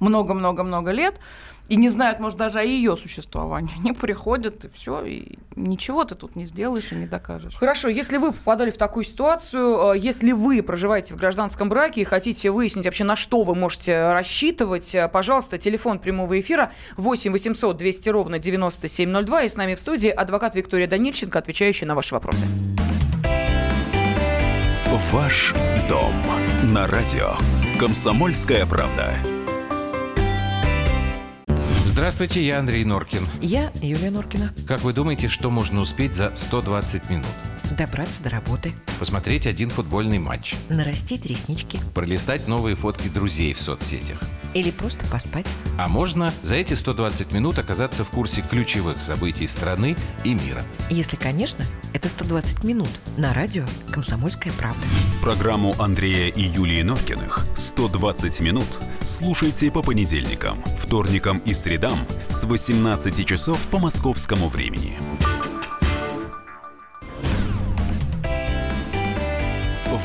много-много-много 0.00 0.90
лет, 0.90 1.18
и 1.68 1.76
не 1.76 1.88
знают, 1.88 2.20
может, 2.20 2.38
даже 2.38 2.60
о 2.60 2.62
ее 2.62 2.96
существовании. 2.96 3.72
Они 3.80 3.92
приходят, 3.92 4.64
и 4.64 4.68
все, 4.68 5.04
и 5.04 5.38
ничего 5.56 6.04
ты 6.04 6.14
тут 6.14 6.36
не 6.36 6.44
сделаешь 6.44 6.92
и 6.92 6.94
не 6.94 7.06
докажешь. 7.06 7.54
Хорошо, 7.56 7.88
если 7.88 8.18
вы 8.18 8.32
попадали 8.32 8.70
в 8.70 8.76
такую 8.76 9.04
ситуацию, 9.04 9.94
э, 9.94 9.98
если 9.98 10.32
вы 10.32 10.62
проживаете 10.62 11.14
в 11.14 11.16
гражданском 11.16 11.68
браке 11.68 12.02
и 12.02 12.04
хотите 12.04 12.50
выяснить 12.50 12.84
вообще, 12.84 13.04
на 13.04 13.16
что 13.16 13.42
вы 13.42 13.54
можете 13.54 14.12
рассчитывать, 14.12 14.94
э, 14.94 15.08
пожалуйста, 15.08 15.58
телефон 15.58 15.98
прямого 15.98 16.38
эфира 16.38 16.72
8 16.96 17.32
800 17.32 17.76
200 17.76 18.08
ровно 18.10 18.38
9702, 18.38 19.42
и 19.42 19.48
с 19.48 19.56
нами 19.56 19.74
в 19.74 19.80
студии 19.80 20.10
адвокат 20.10 20.54
Виктория 20.54 20.86
Данильченко, 20.86 21.38
отвечающая 21.38 21.88
на 21.88 21.94
ваши 21.94 22.14
вопросы. 22.14 22.46
Ваш 25.10 25.54
дом 25.88 26.12
на 26.64 26.86
радио. 26.86 27.32
Комсомольская 27.78 28.64
правда. 28.66 29.14
Здравствуйте, 31.94 32.44
я 32.44 32.58
Андрей 32.58 32.84
Норкин. 32.84 33.28
Я 33.40 33.70
Юлия 33.80 34.10
Норкина. 34.10 34.52
Как 34.66 34.80
вы 34.80 34.92
думаете, 34.92 35.28
что 35.28 35.48
можно 35.48 35.78
успеть 35.78 36.12
за 36.12 36.34
120 36.34 37.08
минут? 37.08 37.28
Добраться 37.70 38.22
до 38.22 38.30
работы. 38.30 38.72
Посмотреть 38.98 39.46
один 39.46 39.70
футбольный 39.70 40.18
матч. 40.18 40.54
Нарастить 40.68 41.24
реснички. 41.24 41.78
Пролистать 41.94 42.46
новые 42.46 42.76
фотки 42.76 43.08
друзей 43.08 43.54
в 43.54 43.60
соцсетях. 43.60 44.20
Или 44.52 44.70
просто 44.70 45.04
поспать. 45.06 45.46
А 45.78 45.88
можно 45.88 46.32
за 46.42 46.56
эти 46.56 46.74
120 46.74 47.32
минут 47.32 47.58
оказаться 47.58 48.04
в 48.04 48.10
курсе 48.10 48.42
ключевых 48.42 48.98
событий 48.98 49.46
страны 49.46 49.96
и 50.22 50.34
мира. 50.34 50.62
Если, 50.90 51.16
конечно, 51.16 51.64
это 51.92 52.08
120 52.08 52.62
минут 52.64 52.90
на 53.16 53.32
радио 53.32 53.64
«Комсомольская 53.90 54.52
правда». 54.52 54.82
Программу 55.22 55.74
Андрея 55.80 56.30
и 56.30 56.42
Юлии 56.42 56.82
Норкиных 56.82 57.46
«120 57.56 58.42
минут» 58.42 58.68
слушайте 59.02 59.70
по 59.70 59.82
понедельникам, 59.82 60.62
вторникам 60.78 61.38
и 61.38 61.54
средам 61.54 61.98
с 62.28 62.44
18 62.44 63.26
часов 63.26 63.58
по 63.68 63.78
московскому 63.78 64.48
времени. 64.48 64.98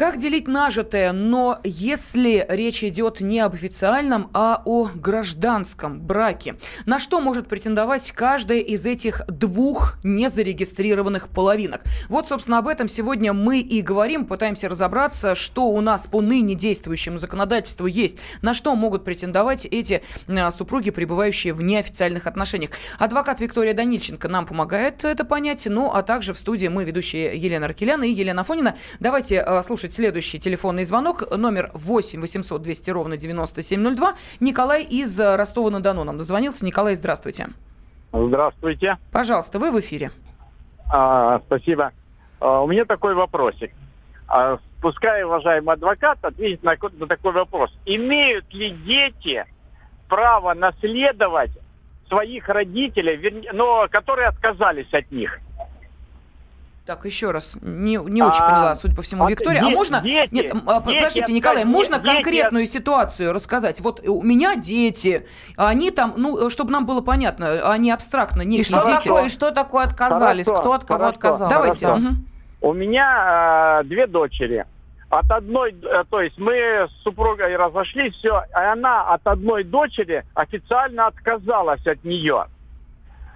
Как 0.00 0.16
делить 0.16 0.48
нажитое, 0.48 1.12
но 1.12 1.60
если 1.62 2.46
речь 2.48 2.82
идет 2.82 3.20
не 3.20 3.38
об 3.40 3.52
официальном, 3.52 4.30
а 4.32 4.62
о 4.64 4.88
гражданском 4.94 6.00
браке? 6.00 6.56
На 6.86 6.98
что 6.98 7.20
может 7.20 7.48
претендовать 7.48 8.10
каждая 8.12 8.60
из 8.60 8.86
этих 8.86 9.20
двух 9.26 9.98
незарегистрированных 10.02 11.28
половинок? 11.28 11.82
Вот, 12.08 12.26
собственно, 12.26 12.56
об 12.56 12.68
этом 12.68 12.88
сегодня 12.88 13.34
мы 13.34 13.58
и 13.60 13.82
говорим, 13.82 14.24
пытаемся 14.24 14.70
разобраться, 14.70 15.34
что 15.34 15.68
у 15.68 15.82
нас 15.82 16.06
по 16.06 16.22
ныне 16.22 16.54
действующему 16.54 17.18
законодательству 17.18 17.84
есть, 17.84 18.16
на 18.40 18.54
что 18.54 18.74
могут 18.76 19.04
претендовать 19.04 19.66
эти 19.66 20.02
а, 20.28 20.50
супруги, 20.50 20.88
пребывающие 20.88 21.52
в 21.52 21.60
неофициальных 21.60 22.26
отношениях. 22.26 22.70
Адвокат 22.98 23.40
Виктория 23.40 23.74
Данильченко 23.74 24.28
нам 24.28 24.46
помогает 24.46 25.04
это 25.04 25.26
понять, 25.26 25.66
ну 25.68 25.92
а 25.92 26.02
также 26.02 26.32
в 26.32 26.38
студии 26.38 26.68
мы, 26.68 26.84
ведущие 26.84 27.36
Елена 27.36 27.66
Аркеляна 27.66 28.04
и 28.04 28.12
Елена 28.12 28.44
Фонина. 28.44 28.78
Давайте 28.98 29.42
а, 29.42 29.62
слушать 29.90 29.92
следующий 29.92 30.38
телефонный 30.38 30.84
звонок. 30.84 31.22
Номер 31.36 31.70
8 31.74 32.20
800 32.20 32.62
200 32.62 32.90
ровно 32.90 33.16
9702. 33.16 34.14
Николай 34.40 34.84
из 34.84 35.18
Ростова-на-Дону 35.20 36.04
нам 36.04 36.18
дозвонился. 36.18 36.64
Николай, 36.64 36.94
здравствуйте. 36.94 37.48
Здравствуйте. 38.12 38.96
Пожалуйста, 39.12 39.58
вы 39.58 39.70
в 39.70 39.78
эфире. 39.80 40.10
А, 40.92 41.40
спасибо. 41.46 41.92
А, 42.40 42.62
у 42.62 42.66
меня 42.66 42.84
такой 42.84 43.14
вопросик. 43.14 43.72
А, 44.28 44.58
пускай, 44.80 45.22
уважаемый 45.24 45.74
адвокат, 45.74 46.18
ответит 46.22 46.62
на, 46.62 46.76
на 46.98 47.06
такой 47.06 47.32
вопрос. 47.32 47.70
Имеют 47.86 48.52
ли 48.54 48.70
дети 48.70 49.44
право 50.08 50.54
наследовать 50.54 51.52
своих 52.08 52.48
родителей, 52.48 53.16
вернее, 53.16 53.52
но 53.52 53.86
которые 53.90 54.28
отказались 54.28 54.92
от 54.92 55.10
них? 55.10 55.38
Так, 56.90 57.04
еще 57.04 57.30
раз, 57.30 57.56
не, 57.62 57.98
не 57.98 58.20
очень 58.20 58.42
а, 58.42 58.50
поняла, 58.50 58.74
судя 58.74 58.96
по 58.96 59.02
всему, 59.02 59.24
а, 59.24 59.30
Виктория. 59.30 59.60
Дети, 59.60 59.72
а 59.72 59.76
можно... 59.76 60.00
Дети, 60.00 60.28
Нет, 60.32 60.52
а, 60.66 60.82
дети, 60.82 60.96
подождите, 60.96 61.32
Николай, 61.32 61.64
можно 61.64 61.98
дети, 61.98 62.14
конкретную 62.14 62.64
дети. 62.64 62.78
ситуацию 62.78 63.32
рассказать? 63.32 63.80
Вот 63.80 64.00
у 64.04 64.24
меня 64.24 64.56
дети, 64.56 65.24
они 65.56 65.92
там, 65.92 66.14
ну, 66.16 66.50
чтобы 66.50 66.72
нам 66.72 66.86
было 66.86 67.00
понятно, 67.00 67.70
они 67.70 67.92
абстрактно, 67.92 68.42
не 68.42 68.58
и 68.58 68.64
что 68.64 68.84
дети. 68.84 69.04
Такое, 69.04 69.26
и 69.26 69.28
что 69.28 69.52
такое 69.52 69.84
отказались? 69.84 70.46
Хорошо, 70.46 70.62
Кто 70.62 70.72
от 70.72 70.84
кого 70.84 70.98
хорошо, 70.98 71.14
отказался? 71.14 71.54
Давайте. 71.54 71.88
Угу. 71.88 72.08
У 72.62 72.72
меня 72.72 73.82
э, 73.82 73.84
две 73.84 74.08
дочери. 74.08 74.66
От 75.10 75.30
одной, 75.30 75.70
э, 75.70 76.02
то 76.10 76.20
есть 76.20 76.38
мы 76.38 76.56
с 76.88 77.02
супругой 77.04 77.54
разошлись, 77.54 78.16
все, 78.16 78.42
а 78.52 78.72
она 78.72 79.14
от 79.14 79.24
одной 79.28 79.62
дочери 79.62 80.24
официально 80.34 81.06
отказалась 81.06 81.86
от 81.86 82.02
нее. 82.02 82.46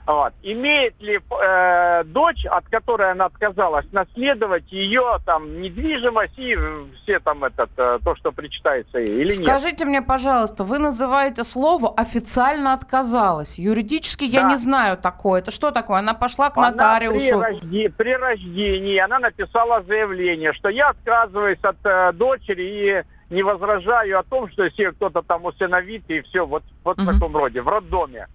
Вот. 0.06 0.34
Имеет 0.42 1.00
ли 1.00 1.18
э, 1.18 2.04
дочь, 2.04 2.44
от 2.44 2.68
которой 2.68 3.12
она 3.12 3.24
отказалась, 3.26 3.86
наследовать 3.90 4.70
ее 4.70 5.18
там 5.24 5.62
недвижимость 5.62 6.38
и 6.38 6.56
все 7.02 7.20
там 7.20 7.42
этот 7.44 7.70
э, 7.78 7.98
то, 8.04 8.14
что 8.16 8.30
причитается 8.30 8.98
ей, 8.98 9.22
или 9.22 9.34
нет? 9.34 9.46
Скажите 9.46 9.86
мне, 9.86 10.02
пожалуйста, 10.02 10.64
вы 10.64 10.78
называете 10.78 11.42
слово 11.42 11.94
официально 11.96 12.74
отказалась. 12.74 13.58
Юридически 13.58 14.30
да. 14.30 14.40
я 14.40 14.48
не 14.50 14.56
знаю 14.56 14.98
такое. 14.98 15.40
Это 15.40 15.50
что 15.50 15.70
такое? 15.70 16.00
Она 16.00 16.12
пошла 16.12 16.50
к 16.50 16.56
нотариусу. 16.56 17.36
Она 17.36 17.46
при, 17.46 17.54
рожде... 17.54 17.90
при 17.90 18.14
рождении 18.14 18.98
она 18.98 19.18
написала 19.18 19.82
заявление, 19.84 20.52
что 20.52 20.68
я 20.68 20.90
отказываюсь 20.90 21.60
от 21.62 21.76
э, 21.84 22.12
дочери 22.12 22.62
и 23.30 23.34
не 23.34 23.42
возражаю 23.42 24.18
о 24.18 24.22
том, 24.22 24.50
что 24.50 24.64
если 24.64 24.90
кто-то 24.90 25.22
там 25.22 25.46
усыновит 25.46 26.04
и 26.08 26.20
все 26.20 26.46
вот 26.46 26.62
вот 26.84 26.98
угу. 26.98 27.06
в 27.06 27.12
таком 27.14 27.34
роде 27.34 27.62
в 27.62 27.68
роддоме. 27.68 28.28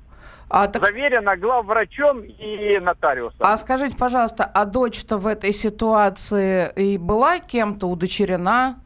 А, 0.50 0.68
так... 0.68 0.86
Заверено 0.88 1.38
главврачом 1.38 2.22
и 2.22 2.80
нотариусом. 2.80 3.40
А 3.42 3.56
скажите, 3.58 3.96
пожалуйста, 3.96 4.46
а 4.46 4.66
дочь-то 4.66 5.18
в 5.18 5.28
этой 5.28 5.54
ситуации 5.54 6.72
и 6.76 6.98
была 6.98 7.40
кем-то 7.40 7.88
удочерена? 7.88 8.80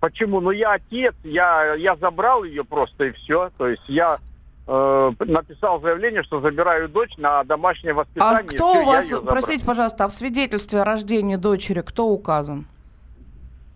Почему? 0.00 0.40
Ну, 0.40 0.50
я 0.50 0.74
отец, 0.74 1.14
я, 1.24 1.74
я 1.74 1.96
забрал 1.96 2.44
ее 2.44 2.62
просто 2.62 3.04
и 3.04 3.12
все. 3.12 3.50
То 3.56 3.68
есть 3.68 3.88
я 3.88 4.18
э, 4.66 5.12
написал 5.18 5.80
заявление, 5.80 6.22
что 6.22 6.40
забираю 6.40 6.88
дочь 6.88 7.16
на 7.16 7.42
домашнее 7.44 7.94
воспитание. 7.94 8.40
А 8.40 8.42
кто 8.42 8.82
у 8.82 8.84
вас, 8.84 9.12
простите, 9.26 9.64
пожалуйста, 9.64 10.04
а 10.04 10.08
в 10.08 10.12
свидетельстве 10.12 10.82
о 10.82 10.84
рождении 10.84 11.36
дочери 11.36 11.80
кто 11.80 12.06
указан? 12.06 12.66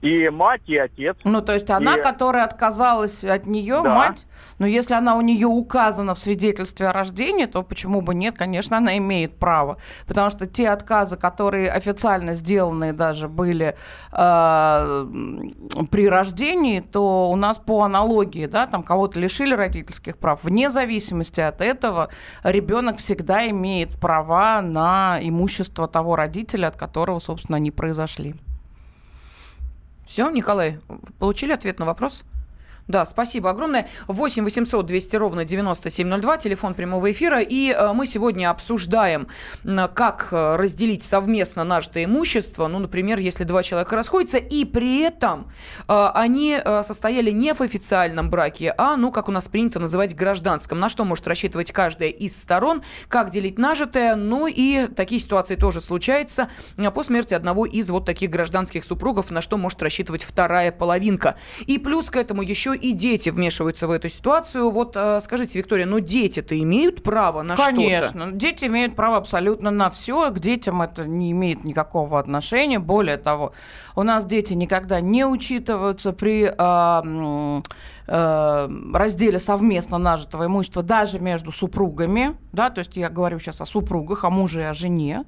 И 0.03 0.29
мать, 0.31 0.63
и 0.67 0.77
отец. 0.77 1.17
Ну, 1.23 1.41
то 1.41 1.55
есть 1.55 1.71
она, 1.71 1.97
и... 1.97 2.03
которая 2.03 2.45
отказалась 2.45 3.25
от 3.25 3.47
нее, 3.47 3.81
да. 3.83 3.95
мать, 3.95 4.27
но 4.59 4.67
если 4.67 4.95
она 4.95 5.17
у 5.17 5.21
нее 5.21 5.47
указана 5.47 6.17
в 6.17 6.19
свидетельстве 6.19 6.89
о 6.89 6.93
рождении, 6.93 7.47
то 7.47 7.63
почему 7.63 8.01
бы 8.01 8.13
нет? 8.15 8.37
Конечно, 8.37 8.79
она 8.79 8.99
имеет 8.99 9.39
право. 9.39 9.79
Потому 10.07 10.29
что 10.31 10.47
те 10.47 10.71
отказы, 10.71 11.17
которые 11.17 11.71
официально 11.71 12.35
сделаны 12.35 12.93
даже 12.93 13.29
были 13.29 13.77
э, 14.13 15.07
при 15.91 16.09
рождении, 16.09 16.81
то 16.81 17.31
у 17.31 17.37
нас 17.37 17.59
по 17.59 17.83
аналогии, 17.83 18.47
да, 18.47 18.67
там 18.67 18.83
кого-то 18.83 19.21
лишили 19.21 19.55
родительских 19.55 20.19
прав. 20.19 20.43
Вне 20.43 20.69
зависимости 20.71 21.41
от 21.41 21.61
этого 21.61 22.09
ребенок 22.43 22.99
всегда 22.99 23.49
имеет 23.49 23.91
права 24.01 24.63
на 24.63 25.21
имущество 25.23 25.87
того 25.87 26.17
родителя, 26.17 26.67
от 26.67 26.77
которого, 26.77 27.21
собственно, 27.21 27.57
они 27.57 27.71
произошли. 27.71 28.35
Все, 30.13 30.29
Николай, 30.29 30.79
получили 31.19 31.53
ответ 31.53 31.79
на 31.79 31.87
вопрос? 31.87 32.25
Да, 32.89 33.05
спасибо 33.05 33.51
огромное. 33.51 33.89
8 34.09 34.45
800 34.45 34.87
200 34.87 35.17
ровно 35.17 35.45
9702, 35.45 36.37
телефон 36.39 36.75
прямого 36.75 37.11
эфира. 37.13 37.41
И 37.41 37.71
э, 37.71 37.93
мы 37.93 38.07
сегодня 38.07 38.51
обсуждаем, 38.51 39.29
как 39.95 40.29
э, 40.33 40.57
разделить 40.57 41.05
совместно 41.05 41.63
нажитое 41.63 42.05
имущество. 42.05 42.67
Ну, 42.67 42.81
например, 42.81 43.19
если 43.21 43.45
два 43.45 43.63
человека 43.63 43.95
расходятся, 43.95 44.39
и 44.39 44.65
при 44.65 45.01
этом 45.01 45.51
э, 45.89 46.11
они 46.15 46.59
состояли 46.83 47.31
не 47.31 47.55
в 47.55 47.61
официальном 47.61 48.31
браке, 48.31 48.75
а, 48.77 48.97
ну, 48.97 49.13
как 49.13 49.29
у 49.29 49.33
нас 49.33 49.49
принято 49.49 49.79
называть, 49.79 50.17
гражданском. 50.17 50.79
На 50.81 50.89
что 50.89 51.05
может 51.05 51.27
рассчитывать 51.29 51.71
каждая 51.71 52.09
из 52.09 52.37
сторон, 52.37 52.83
как 53.09 53.31
делить 53.31 53.59
нажитое. 53.59 54.17
Ну, 54.17 54.49
и 54.49 54.89
такие 54.89 55.21
ситуации 55.21 55.55
тоже 55.55 55.81
случаются 55.81 56.49
по 56.95 57.03
смерти 57.05 57.35
одного 57.35 57.65
из 57.65 57.91
вот 57.91 58.05
таких 58.05 58.31
гражданских 58.31 58.85
супругов, 58.85 59.31
на 59.31 59.41
что 59.41 59.57
может 59.57 59.81
рассчитывать 59.83 60.25
вторая 60.25 60.73
половинка. 60.73 61.37
И 61.67 61.79
плюс 61.79 62.11
к 62.11 62.17
этому 62.17 62.43
еще 62.43 62.77
и 62.83 62.93
дети 62.93 63.31
вмешиваются 63.31 63.87
в 63.87 63.93
эту 63.93 64.09
ситуацию. 64.09 64.71
Вот 64.71 64.97
э, 64.97 65.21
скажите, 65.21 65.59
Виктория, 65.59 65.87
ну 65.87 66.01
дети-то 66.01 66.59
имеют 66.59 67.03
право 67.03 67.43
на 67.43 67.55
что-то? 67.55 67.71
Конечно, 67.71 68.33
дети 68.33 68.65
имеют 68.65 68.97
право 68.97 69.17
абсолютно 69.17 69.71
на 69.71 69.89
все. 69.89 70.31
К 70.31 70.41
детям 70.41 70.83
это 70.83 71.07
не 71.07 71.31
имеет 71.31 71.65
никакого 71.65 72.19
отношения. 72.19 72.81
Более 72.81 73.19
того, 73.19 73.53
у 73.95 74.03
нас 74.03 74.25
дети 74.25 74.55
никогда 74.55 75.01
не 75.01 75.25
учитываются 75.25 76.13
при 76.13 76.53
э, 76.57 77.63
э, 78.07 78.69
разделе 78.93 79.39
совместно 79.39 79.99
нажитого 79.99 80.47
имущества 80.47 80.83
даже 80.83 81.21
между 81.21 81.53
супругами, 81.53 82.37
да, 82.53 82.71
то 82.71 82.81
есть 82.81 82.97
я 82.97 83.09
говорю 83.09 83.39
сейчас 83.39 83.61
о 83.61 83.67
супругах, 83.67 84.25
о 84.25 84.31
муже 84.31 84.61
и 84.61 84.65
о 84.65 84.75
жене, 84.75 85.25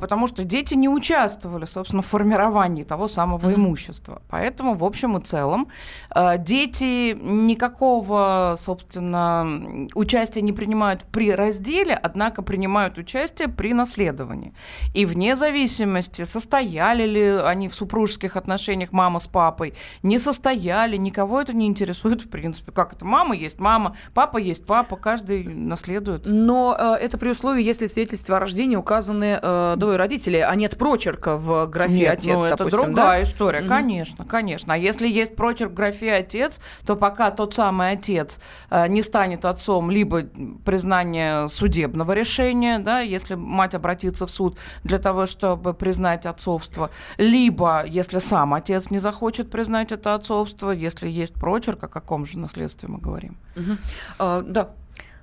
потому 0.00 0.26
что 0.26 0.44
дети 0.44 0.74
не 0.74 0.88
участвовали, 0.88 1.64
собственно, 1.64 2.02
в 2.02 2.06
формировании 2.06 2.84
того 2.84 3.08
самого 3.08 3.48
mm-hmm. 3.48 3.54
имущества. 3.54 4.22
Поэтому, 4.28 4.74
в 4.74 4.84
общем 4.84 5.16
и 5.16 5.20
целом, 5.22 5.68
э, 6.14 6.38
дети 6.38 7.16
никакого, 7.20 8.56
собственно, 8.60 9.88
участия 9.94 10.42
не 10.42 10.52
принимают 10.52 11.02
при 11.04 11.32
разделе, 11.32 11.94
однако 11.94 12.42
принимают 12.42 12.98
участие 12.98 13.48
при 13.48 13.74
наследовании. 13.74 14.52
И 14.94 15.04
вне 15.06 15.36
зависимости, 15.36 16.24
состояли 16.24 17.06
ли 17.06 17.28
они 17.28 17.68
в 17.68 17.74
супружеских 17.74 18.36
отношениях 18.36 18.92
мама 18.92 19.18
с 19.18 19.26
папой, 19.26 19.74
не 20.02 20.18
состояли, 20.18 20.96
никого 20.96 21.40
это 21.40 21.52
не 21.52 21.66
интересует, 21.66 22.22
в 22.22 22.28
принципе. 22.28 22.72
Как 22.72 22.92
это? 22.92 23.04
Мама 23.04 23.34
есть 23.34 23.58
мама, 23.58 23.96
папа 24.14 24.38
есть 24.38 24.64
папа, 24.66 24.96
каждый 24.96 25.44
наследует. 25.44 26.22
Но 26.24 26.76
э, 26.78 27.04
это 27.04 27.18
при 27.18 27.30
условии, 27.30 27.62
если 27.62 27.86
в 27.86 27.92
свидетельстве 27.92 28.34
о 28.34 28.40
рождении 28.40 28.76
указаны 28.76 29.38
э, 29.42 29.55
двое 29.76 29.96
родителей, 29.96 30.40
а 30.40 30.54
нет 30.54 30.76
прочерка 30.76 31.36
в 31.36 31.66
графе 31.66 31.94
нет, 31.94 32.12
отец, 32.12 32.34
ну, 32.34 32.44
это 32.44 32.56
допустим, 32.56 32.80
другая 32.80 33.20
да? 33.20 33.22
история, 33.22 33.60
угу. 33.60 33.68
конечно, 33.68 34.24
конечно. 34.24 34.74
А 34.74 34.76
если 34.76 35.08
есть 35.08 35.36
прочерк 35.36 35.70
в 35.70 35.74
графе 35.74 36.14
отец, 36.14 36.60
то 36.86 36.96
пока 36.96 37.30
тот 37.30 37.54
самый 37.54 37.92
отец 37.92 38.38
э, 38.70 38.88
не 38.88 39.02
станет 39.02 39.44
отцом, 39.44 39.90
либо 39.90 40.22
признание 40.64 41.48
судебного 41.48 42.12
решения, 42.12 42.78
да, 42.78 43.00
если 43.00 43.34
мать 43.34 43.74
обратится 43.74 44.26
в 44.26 44.30
суд 44.30 44.58
для 44.84 44.98
того, 44.98 45.26
чтобы 45.26 45.74
признать 45.74 46.26
отцовство, 46.26 46.90
либо 47.18 47.84
если 47.86 48.18
сам 48.18 48.54
отец 48.54 48.90
не 48.90 48.98
захочет 48.98 49.50
признать 49.50 49.92
это 49.92 50.14
отцовство, 50.14 50.70
если 50.70 51.08
есть 51.08 51.34
прочерк, 51.34 51.84
о 51.84 51.88
каком 51.88 52.26
же 52.26 52.38
наследстве 52.38 52.88
мы 52.88 52.98
говорим. 52.98 53.36
Угу. 53.56 53.72
А, 54.18 54.42
да, 54.42 54.70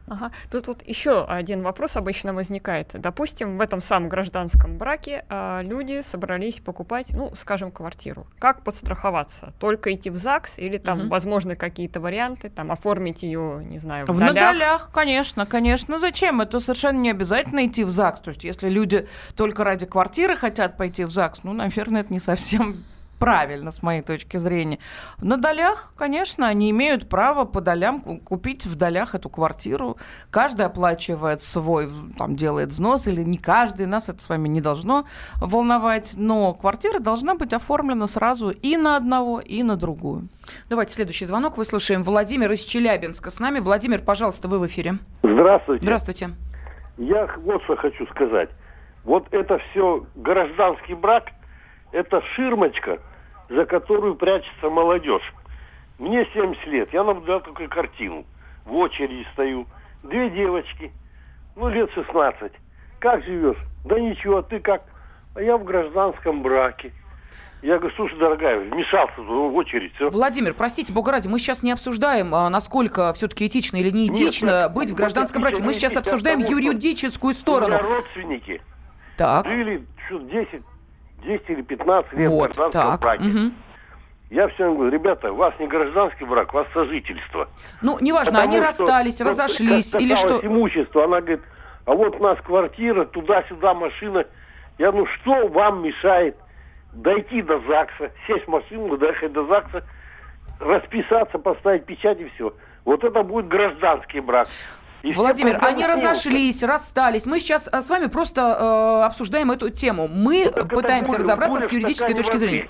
Ага. 0.08 0.32
Тут 0.52 0.68
вот 0.68 0.88
еще 0.88 1.26
один 1.26 1.64
вопрос 1.64 1.96
обычно 1.98 2.34
возникает. 2.34 2.92
Допустим, 2.94 3.58
в 3.58 3.62
этом 3.62 3.80
самом 3.80 4.10
гражданском 4.10 4.78
браке 4.78 5.26
а, 5.30 5.62
люди 5.62 6.02
собрались 6.02 6.60
покупать, 6.60 7.08
ну, 7.12 7.32
скажем, 7.36 7.72
квартиру. 7.72 8.28
Как 8.40 8.64
подстраховаться? 8.64 9.54
Только 9.60 9.94
идти 9.94 10.10
в 10.10 10.18
ЗАГС 10.18 10.60
или 10.60 10.78
там, 10.78 11.02
угу. 11.02 11.08
возможны 11.10 11.56
какие-то 11.56 12.00
варианты, 12.00 12.50
там, 12.50 12.72
оформить 12.72 13.24
ее, 13.24 13.64
не 13.64 13.80
знаю, 13.80 14.06
в, 14.06 14.10
в 14.10 14.20
долях? 14.20 14.34
В 14.34 14.36
долях, 14.36 14.90
конечно, 14.94 15.46
конечно. 15.46 16.00
Зачем? 16.00 16.42
Это 16.42 16.60
совершенно 16.60 17.00
не 17.00 17.12
обязательно 17.12 17.66
идти 17.66 17.84
в 17.84 17.90
ЗАГС. 17.90 18.22
То 18.22 18.30
есть, 18.30 18.44
если 18.44 18.70
люди 18.70 19.08
только 19.36 19.64
ради 19.64 19.86
квартиры 19.86 20.36
хотят 20.36 20.78
пойти 20.78 21.06
в 21.06 21.12
ЗАГС, 21.12 21.44
ну, 21.44 21.54
наверное, 21.54 22.02
это 22.02 22.12
не 22.12 22.20
совсем 22.20 22.84
правильно, 23.24 23.72
с 23.72 23.82
моей 23.82 24.02
точки 24.02 24.36
зрения. 24.36 24.80
На 25.22 25.38
долях, 25.38 25.94
конечно, 25.98 26.46
они 26.46 26.70
имеют 26.72 27.08
право 27.08 27.46
по 27.46 27.62
долям 27.62 28.02
купить 28.20 28.66
в 28.66 28.76
долях 28.76 29.16
эту 29.16 29.30
квартиру. 29.30 29.96
Каждый 30.30 30.66
оплачивает 30.66 31.42
свой, 31.42 31.88
там, 32.18 32.36
делает 32.36 32.70
взнос, 32.70 33.08
или 33.08 33.22
не 33.22 33.38
каждый, 33.38 33.86
нас 33.86 34.10
это 34.10 34.22
с 34.22 34.28
вами 34.28 34.50
не 34.50 34.60
должно 34.60 35.06
волновать, 35.42 36.16
но 36.18 36.54
квартира 36.54 37.00
должна 37.00 37.36
быть 37.36 37.54
оформлена 37.54 38.08
сразу 38.08 38.50
и 38.50 38.76
на 38.76 38.98
одного, 38.98 39.40
и 39.40 39.64
на 39.64 39.78
другую. 39.78 40.28
Давайте 40.70 40.94
следующий 40.94 41.24
звонок 41.24 41.58
выслушаем. 41.58 42.04
Владимир 42.04 42.52
из 42.52 42.66
Челябинска 42.66 43.30
с 43.30 43.40
нами. 43.40 43.60
Владимир, 43.60 44.02
пожалуйста, 44.02 44.50
вы 44.50 44.60
в 44.60 44.68
эфире. 44.68 44.96
Здравствуйте. 45.24 45.82
Здравствуйте. 45.84 46.30
Я 46.98 47.30
вот 47.38 47.64
что 47.64 47.78
хочу 47.78 48.06
сказать. 48.08 48.50
Вот 49.06 49.28
это 49.32 49.60
все 49.60 50.06
гражданский 50.16 50.94
брак, 50.94 51.30
это 51.94 52.22
ширмочка– 52.36 53.00
за 53.50 53.66
которую 53.66 54.16
прячется 54.16 54.70
молодежь. 54.70 55.34
Мне 56.00 56.28
70 56.34 56.66
лет, 56.68 56.94
я 56.94 57.04
наблюдал 57.04 57.42
такую 57.42 57.70
картину. 57.70 58.26
В 58.66 58.76
очереди 58.76 59.26
стою. 59.34 59.68
Две 60.04 60.30
девочки, 60.30 60.92
ну, 61.56 61.70
лет 61.70 61.92
16. 61.94 62.52
Как 63.00 63.24
живешь? 63.24 63.58
Да 63.86 64.00
ничего, 64.00 64.38
а 64.38 64.44
ты 64.44 64.60
как? 64.60 64.84
А 65.36 65.42
я 65.42 65.58
в 65.58 65.64
гражданском 65.64 66.42
браке. 66.42 66.92
Я 67.62 67.78
говорю, 67.78 67.96
слушай, 67.96 68.18
дорогая, 68.20 68.60
вмешался 68.60 69.22
в 69.22 69.56
очередь. 69.56 69.94
Все. 69.96 70.10
Владимир, 70.10 70.54
простите, 70.54 70.92
бога 70.92 71.14
ради, 71.14 71.30
мы 71.30 71.40
сейчас 71.40 71.64
не 71.64 71.72
обсуждаем, 71.72 72.36
а, 72.36 72.50
насколько 72.50 73.14
все-таки 73.14 73.48
этично 73.48 73.78
или 73.78 73.90
не 73.90 74.08
этично 74.08 74.64
Нет, 74.64 74.74
быть 74.74 74.90
в 74.90 74.96
гражданском 74.96 75.42
браке. 75.42 75.64
Мы 75.64 75.74
сейчас 75.74 75.96
обсуждаем 75.96 76.42
того, 76.42 76.58
юридическую 76.58 77.34
сторону. 77.34 77.76
У 77.76 77.78
меня 77.78 77.96
родственники 77.96 78.62
так. 79.16 79.48
жили 79.48 79.86
10 80.10 80.62
10 81.24 81.50
или 81.50 81.62
15 81.62 82.14
лет 82.14 82.30
вот, 82.30 82.58
в 82.58 82.70
так. 82.70 83.02
браке. 83.02 83.24
Угу. 83.24 83.52
Я 84.30 84.48
всем 84.50 84.76
говорю, 84.76 84.92
ребята, 84.92 85.32
у 85.32 85.36
вас 85.36 85.54
не 85.60 85.68
гражданский 85.68 86.26
брак, 86.26 86.54
у 86.54 86.58
вас 86.58 86.68
сожительство. 86.74 87.48
Ну, 87.82 87.98
неважно, 88.02 88.34
Потому 88.34 88.50
они 88.50 88.58
что, 88.58 88.66
расстались, 88.66 89.16
что, 89.16 89.26
разошлись 89.26 89.94
или 89.96 90.16
что? 90.16 90.40
имущество, 90.44 91.04
она 91.04 91.22
говорит, 91.22 91.42
а 91.86 91.94
вот 91.94 92.16
у 92.20 92.24
нас 92.24 92.40
квартира, 92.42 93.06
туда-сюда 93.06 93.74
машина. 93.74 94.26
Я 94.80 94.92
ну 94.92 95.06
что 95.06 95.48
вам 95.50 95.84
мешает 95.84 96.36
дойти 96.94 97.42
до 97.42 97.60
ЗАГСа, 97.60 98.12
сесть 98.28 98.46
в 98.46 98.48
машину, 98.48 98.98
доехать 98.98 99.34
до 99.34 99.46
ЗАГСа, 99.46 99.84
расписаться, 100.60 101.38
поставить 101.38 101.86
печать 101.86 102.20
и 102.20 102.30
все. 102.30 102.54
Вот 102.86 103.04
это 103.04 103.24
будет 103.24 103.48
гражданский 103.48 104.20
брак. 104.20 104.48
Владимир, 105.04 105.60
они 105.62 105.86
разошлись, 105.86 106.64
расстались. 106.64 107.26
Мы 107.26 107.40
сейчас 107.40 107.70
э, 107.72 107.82
с 107.82 107.90
вами 107.90 108.08
просто 108.08 108.42
э, 108.42 109.06
обсуждаем 109.06 109.52
эту 109.52 109.70
тему. 109.70 110.08
Мы 110.08 110.52
ну, 110.56 110.66
пытаемся 110.66 111.12
буря, 111.12 111.20
разобраться 111.20 111.60
буря 111.60 111.70
с 111.70 111.72
юридической 111.74 112.14
точки 112.14 112.34
воды. 112.34 112.48
зрения. 112.48 112.70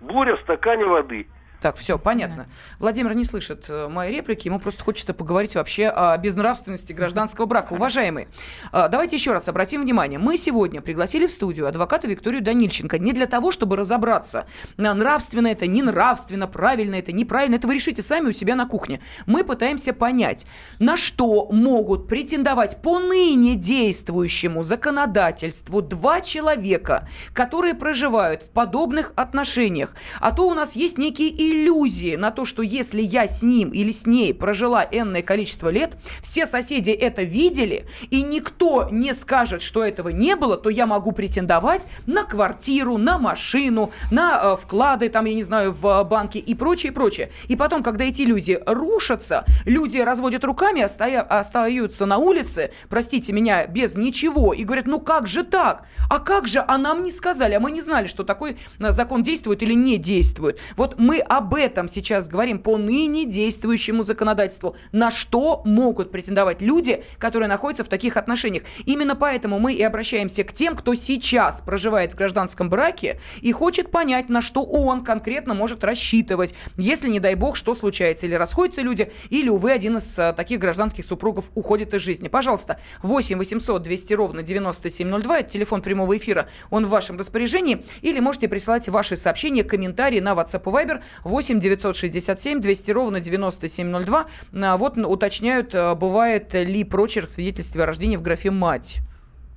Буря 0.00 0.36
в 0.36 0.40
стакане 0.40 0.84
воды. 0.84 1.26
Так, 1.60 1.76
все, 1.76 1.98
понятно. 1.98 2.46
Владимир 2.78 3.14
не 3.14 3.24
слышит 3.24 3.66
э, 3.68 3.88
мои 3.88 4.12
реплики, 4.12 4.46
ему 4.46 4.60
просто 4.60 4.84
хочется 4.84 5.12
поговорить 5.12 5.56
вообще 5.56 5.88
о 5.88 6.16
безнравственности 6.16 6.92
гражданского 6.92 7.46
брака. 7.46 7.72
Уважаемые, 7.72 8.28
э, 8.72 8.88
давайте 8.88 9.16
еще 9.16 9.32
раз 9.32 9.48
обратим 9.48 9.82
внимание. 9.82 10.20
Мы 10.20 10.36
сегодня 10.36 10.80
пригласили 10.80 11.26
в 11.26 11.32
студию 11.32 11.66
адвоката 11.66 12.06
Викторию 12.06 12.42
Данильченко 12.42 12.98
не 12.98 13.12
для 13.12 13.26
того, 13.26 13.50
чтобы 13.50 13.76
разобраться, 13.76 14.46
нравственно 14.76 15.48
это, 15.48 15.66
не 15.66 15.82
нравственно, 15.82 16.46
правильно 16.46 16.94
это, 16.94 17.10
неправильно. 17.10 17.56
Это 17.56 17.66
вы 17.66 17.74
решите 17.74 18.02
сами 18.02 18.28
у 18.28 18.32
себя 18.32 18.54
на 18.54 18.66
кухне. 18.66 19.00
Мы 19.26 19.42
пытаемся 19.42 19.92
понять, 19.92 20.46
на 20.78 20.96
что 20.96 21.48
могут 21.50 22.06
претендовать 22.06 22.80
по 22.82 23.00
ныне 23.00 23.56
действующему 23.56 24.62
законодательству 24.62 25.82
два 25.82 26.20
человека, 26.20 27.08
которые 27.32 27.74
проживают 27.74 28.44
в 28.44 28.50
подобных 28.50 29.12
отношениях. 29.16 29.94
А 30.20 30.30
то 30.30 30.48
у 30.48 30.54
нас 30.54 30.76
есть 30.76 30.98
некие 30.98 31.47
иллюзии 31.48 32.16
на 32.16 32.30
то, 32.30 32.44
что 32.44 32.62
если 32.62 33.00
я 33.00 33.26
с 33.26 33.42
ним 33.42 33.70
или 33.70 33.90
с 33.90 34.06
ней 34.06 34.34
прожила 34.34 34.86
энное 34.90 35.22
количество 35.22 35.68
лет, 35.68 35.96
все 36.22 36.46
соседи 36.46 36.90
это 36.90 37.22
видели, 37.22 37.86
и 38.10 38.22
никто 38.22 38.88
не 38.90 39.12
скажет, 39.14 39.62
что 39.62 39.84
этого 39.84 40.08
не 40.10 40.36
было, 40.36 40.56
то 40.56 40.70
я 40.70 40.86
могу 40.86 41.12
претендовать 41.12 41.88
на 42.06 42.24
квартиру, 42.24 42.98
на 42.98 43.18
машину, 43.18 43.90
на 44.10 44.40
э, 44.42 44.56
вклады, 44.56 45.08
там, 45.08 45.24
я 45.24 45.34
не 45.34 45.42
знаю, 45.42 45.72
в 45.72 46.04
банке 46.04 46.38
и 46.38 46.54
прочее, 46.54 46.92
прочее. 46.92 47.30
И 47.48 47.56
потом, 47.56 47.82
когда 47.82 48.04
эти 48.04 48.22
иллюзии 48.22 48.60
рушатся, 48.66 49.44
люди 49.64 49.98
разводят 49.98 50.44
руками, 50.44 50.82
остоя- 50.82 51.22
остаются 51.22 52.06
на 52.06 52.18
улице, 52.18 52.70
простите 52.88 53.32
меня, 53.32 53.66
без 53.66 53.94
ничего, 53.94 54.52
и 54.52 54.64
говорят, 54.64 54.86
ну 54.86 55.00
как 55.00 55.26
же 55.26 55.44
так? 55.44 55.84
А 56.10 56.18
как 56.18 56.46
же? 56.46 56.64
А 56.66 56.78
нам 56.78 57.02
не 57.02 57.10
сказали, 57.10 57.54
а 57.54 57.60
мы 57.60 57.70
не 57.70 57.80
знали, 57.80 58.06
что 58.06 58.24
такой 58.24 58.56
э, 58.78 58.90
закон 58.92 59.22
действует 59.22 59.62
или 59.62 59.74
не 59.74 59.96
действует. 59.96 60.58
Вот 60.76 60.98
мы 60.98 61.18
об 61.38 61.54
этом 61.54 61.86
сейчас 61.86 62.26
говорим 62.26 62.58
по 62.58 62.76
ныне 62.76 63.24
действующему 63.24 64.02
законодательству. 64.02 64.76
На 64.90 65.12
что 65.12 65.62
могут 65.64 66.10
претендовать 66.10 66.60
люди, 66.60 67.04
которые 67.18 67.48
находятся 67.48 67.84
в 67.84 67.88
таких 67.88 68.16
отношениях. 68.16 68.64
Именно 68.86 69.14
поэтому 69.14 69.60
мы 69.60 69.72
и 69.72 69.82
обращаемся 69.82 70.42
к 70.42 70.52
тем, 70.52 70.74
кто 70.74 70.94
сейчас 70.94 71.60
проживает 71.60 72.12
в 72.12 72.16
гражданском 72.16 72.68
браке 72.68 73.20
и 73.40 73.52
хочет 73.52 73.92
понять, 73.92 74.28
на 74.28 74.42
что 74.42 74.64
он 74.64 75.04
конкретно 75.04 75.54
может 75.54 75.84
рассчитывать, 75.84 76.54
если, 76.76 77.08
не 77.08 77.20
дай 77.20 77.36
бог, 77.36 77.54
что 77.54 77.74
случается. 77.76 78.26
Или 78.26 78.34
расходятся 78.34 78.82
люди, 78.82 79.12
или, 79.30 79.48
увы, 79.48 79.70
один 79.70 79.98
из 79.98 80.18
э, 80.18 80.32
таких 80.32 80.58
гражданских 80.58 81.04
супругов 81.04 81.52
уходит 81.54 81.94
из 81.94 82.02
жизни. 82.02 82.26
Пожалуйста, 82.26 82.80
8 83.02 83.38
800 83.38 83.80
200 83.80 84.14
ровно 84.14 84.42
9702, 84.42 85.38
это 85.38 85.50
телефон 85.50 85.82
прямого 85.82 86.16
эфира, 86.16 86.48
он 86.70 86.86
в 86.86 86.88
вашем 86.88 87.16
распоряжении. 87.16 87.84
Или 88.02 88.18
можете 88.18 88.48
присылать 88.48 88.88
ваши 88.88 89.14
сообщения, 89.14 89.62
комментарии 89.62 90.18
на 90.18 90.32
WhatsApp 90.32 90.62
и 90.62 90.70
Viber 90.70 91.02
8 91.28 91.60
967 91.60 92.60
200 92.60 92.90
ровно 92.90 93.20
9702. 93.20 94.26
А, 94.62 94.76
вот 94.76 94.98
уточняют, 94.98 95.74
э, 95.74 95.94
бывает 95.94 96.54
ли 96.54 96.84
прочерк 96.84 97.28
в 97.28 97.30
свидетельстве 97.30 97.82
о 97.82 97.86
рождении 97.86 98.16
в 98.16 98.22
графе 98.22 98.50
«мать». 98.50 99.00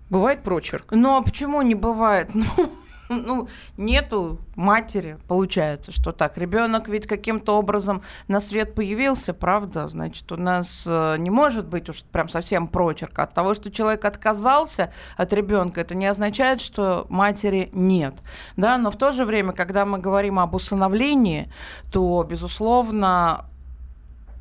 Бывает 0.10 0.44
прочерк? 0.44 0.92
Ну, 0.92 1.16
а 1.16 1.22
почему 1.22 1.62
не 1.62 1.76
бывает? 1.76 2.30
Ну, 2.58 2.72
ну, 3.18 3.48
нету 3.78 4.40
матери, 4.56 5.18
получается, 5.28 5.92
что 5.92 6.12
так. 6.12 6.38
Ребенок 6.38 6.88
ведь 6.88 7.08
каким-то 7.08 7.58
образом 7.58 8.02
на 8.28 8.40
свет 8.40 8.76
появился, 8.76 9.34
правда? 9.34 9.88
Значит, 9.88 10.32
у 10.32 10.38
нас 10.38 10.86
э, 10.88 11.18
не 11.18 11.30
может 11.30 11.68
быть 11.68 11.90
уж 11.90 12.04
прям 12.04 12.30
совсем 12.30 12.68
прочерк. 12.68 13.20
От 13.20 13.34
того, 13.34 13.54
что 13.54 13.72
человек 13.72 14.06
отказался 14.06 14.94
от 15.18 15.34
ребенка, 15.34 15.82
это 15.82 15.96
не 15.96 16.06
означает, 16.06 16.62
что 16.62 17.06
матери 17.10 17.70
нет. 17.74 18.16
Да, 18.58 18.78
но 18.78 18.92
в 18.92 18.96
то 18.96 19.12
же 19.12 19.26
время, 19.26 19.54
когда 19.54 19.86
мы 19.86 20.00
говорим 20.00 20.40
об 20.40 20.56
усыновлении, 20.56 21.52
то, 21.92 22.26
безусловно, 22.28 23.46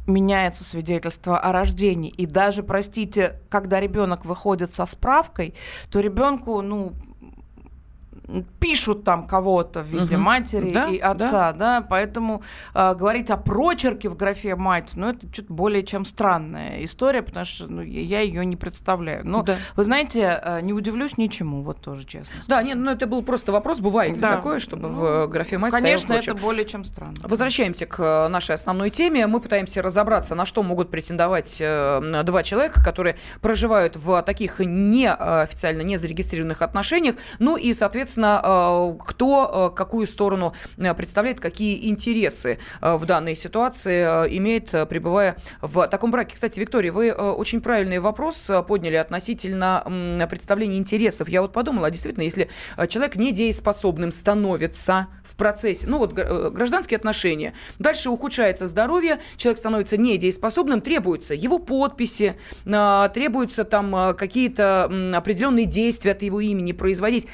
меняется 0.07 0.65
свидетельство 0.65 1.39
о 1.39 1.53
рождении. 1.53 2.11
И 2.11 2.27
даже, 2.27 2.63
простите, 2.63 3.41
когда 3.49 3.81
ребенок 3.81 4.25
выходит 4.25 4.73
со 4.73 4.87
справкой, 4.87 5.55
то 5.91 6.01
ребенку, 6.01 6.61
ну, 6.63 6.93
пишут 8.59 9.05
там 9.05 9.27
кого-то 9.27 9.83
в 9.83 9.87
виде 9.87 10.17
угу. 10.17 10.25
матери 10.25 10.71
да, 10.71 10.89
и 10.89 10.99
отца, 10.99 11.53
да, 11.53 11.81
да 11.81 11.87
поэтому 11.89 12.43
э, 12.75 12.95
говорить 12.95 13.31
о 13.31 13.37
прочерке 13.37 14.09
в 14.09 14.17
графе 14.17 14.57
мать, 14.57 14.93
ну 14.95 15.09
это 15.11 15.31
чуть 15.33 15.49
более 15.49 15.83
чем 15.83 16.05
странная 16.05 16.85
история, 16.85 17.23
потому 17.23 17.45
что 17.45 17.67
ну, 17.67 17.83
я 17.83 18.21
ее 18.21 18.45
не 18.45 18.57
представляю. 18.57 19.27
Но 19.27 19.43
да. 19.43 19.57
вы 19.77 19.85
знаете, 19.85 20.41
э, 20.43 20.61
не 20.61 20.73
удивлюсь 20.73 21.19
ничему, 21.19 21.63
вот 21.63 21.81
тоже 21.81 22.05
честно. 22.05 22.33
Да, 22.47 22.63
нет, 22.63 22.77
ну 22.79 22.91
это 22.91 23.07
был 23.07 23.23
просто 23.23 23.53
вопрос, 23.53 23.81
бывает 23.81 24.19
да. 24.21 24.37
такое, 24.37 24.61
чтобы 24.61 24.89
ну, 24.89 24.95
в 24.95 25.27
графе 25.29 25.59
мать 25.59 25.73
Конечно, 25.73 26.13
это 26.13 26.35
более 26.35 26.65
чем 26.65 26.85
странно. 26.85 27.17
Возвращаемся 27.23 27.87
к 27.87 28.01
э, 28.01 28.29
нашей 28.29 28.55
основной 28.55 28.91
теме. 28.91 29.27
Мы 29.27 29.41
пытаемся 29.41 29.83
разобраться, 29.83 30.35
на 30.35 30.47
что 30.47 30.63
могут 30.63 30.91
претендовать 30.91 31.59
э, 31.61 32.23
два 32.25 32.43
человека, 32.43 32.83
которые 32.83 33.17
проживают 33.41 33.97
в 33.97 34.23
таких 34.23 34.61
неофициально 34.61 35.83
не 35.83 35.97
зарегистрированных 35.97 36.63
отношениях, 36.63 37.17
ну 37.39 37.57
и, 37.57 37.73
соответственно, 37.75 38.20
Э, 38.25 38.95
кто 39.05 39.71
э, 39.73 39.77
какую 39.77 40.07
сторону 40.07 40.53
э, 40.77 40.95
представляет, 40.95 41.41
какие 41.41 41.89
интересы 41.89 42.59
в 42.81 43.05
данной 43.05 43.35
ситуации 43.35 44.05
имеет, 44.37 44.71
пребывая 44.89 45.37
в 45.61 45.87
таком 45.89 46.11
браке. 46.11 46.35
Кстати, 46.35 46.61
Виктория, 46.61 46.93
вы 46.93 47.13
очень 47.13 47.61
правильный 47.61 47.99
вопрос 47.99 48.51
подняли 48.67 48.97
относительно 48.97 50.27
представления 50.29 50.79
интересов. 50.79 51.29
Я 51.29 51.43
вот 51.43 51.53
подумала, 51.53 51.91
действительно, 51.91 52.25
если 52.25 52.49
человек 52.89 53.17
недееспособным 53.17 54.13
становится 54.13 55.09
в 55.25 55.37
процессе, 55.37 55.87
ну 55.87 55.99
вот 55.99 56.13
гражданские 56.13 56.97
отношения, 56.97 57.55
дальше 57.79 58.11
ухудшается 58.11 58.67
здоровье, 58.67 59.21
человек 59.37 59.59
становится 59.59 59.97
недееспособным, 59.97 60.81
требуются 60.81 61.35
его 61.35 61.59
подписи, 61.59 62.37
требуются 62.65 63.65
там 63.65 64.15
какие-то 64.17 64.85
определенные 65.15 65.67
действия 65.67 66.13
от 66.13 66.23
его 66.23 66.41
имени 66.41 66.73
производить. 66.73 67.27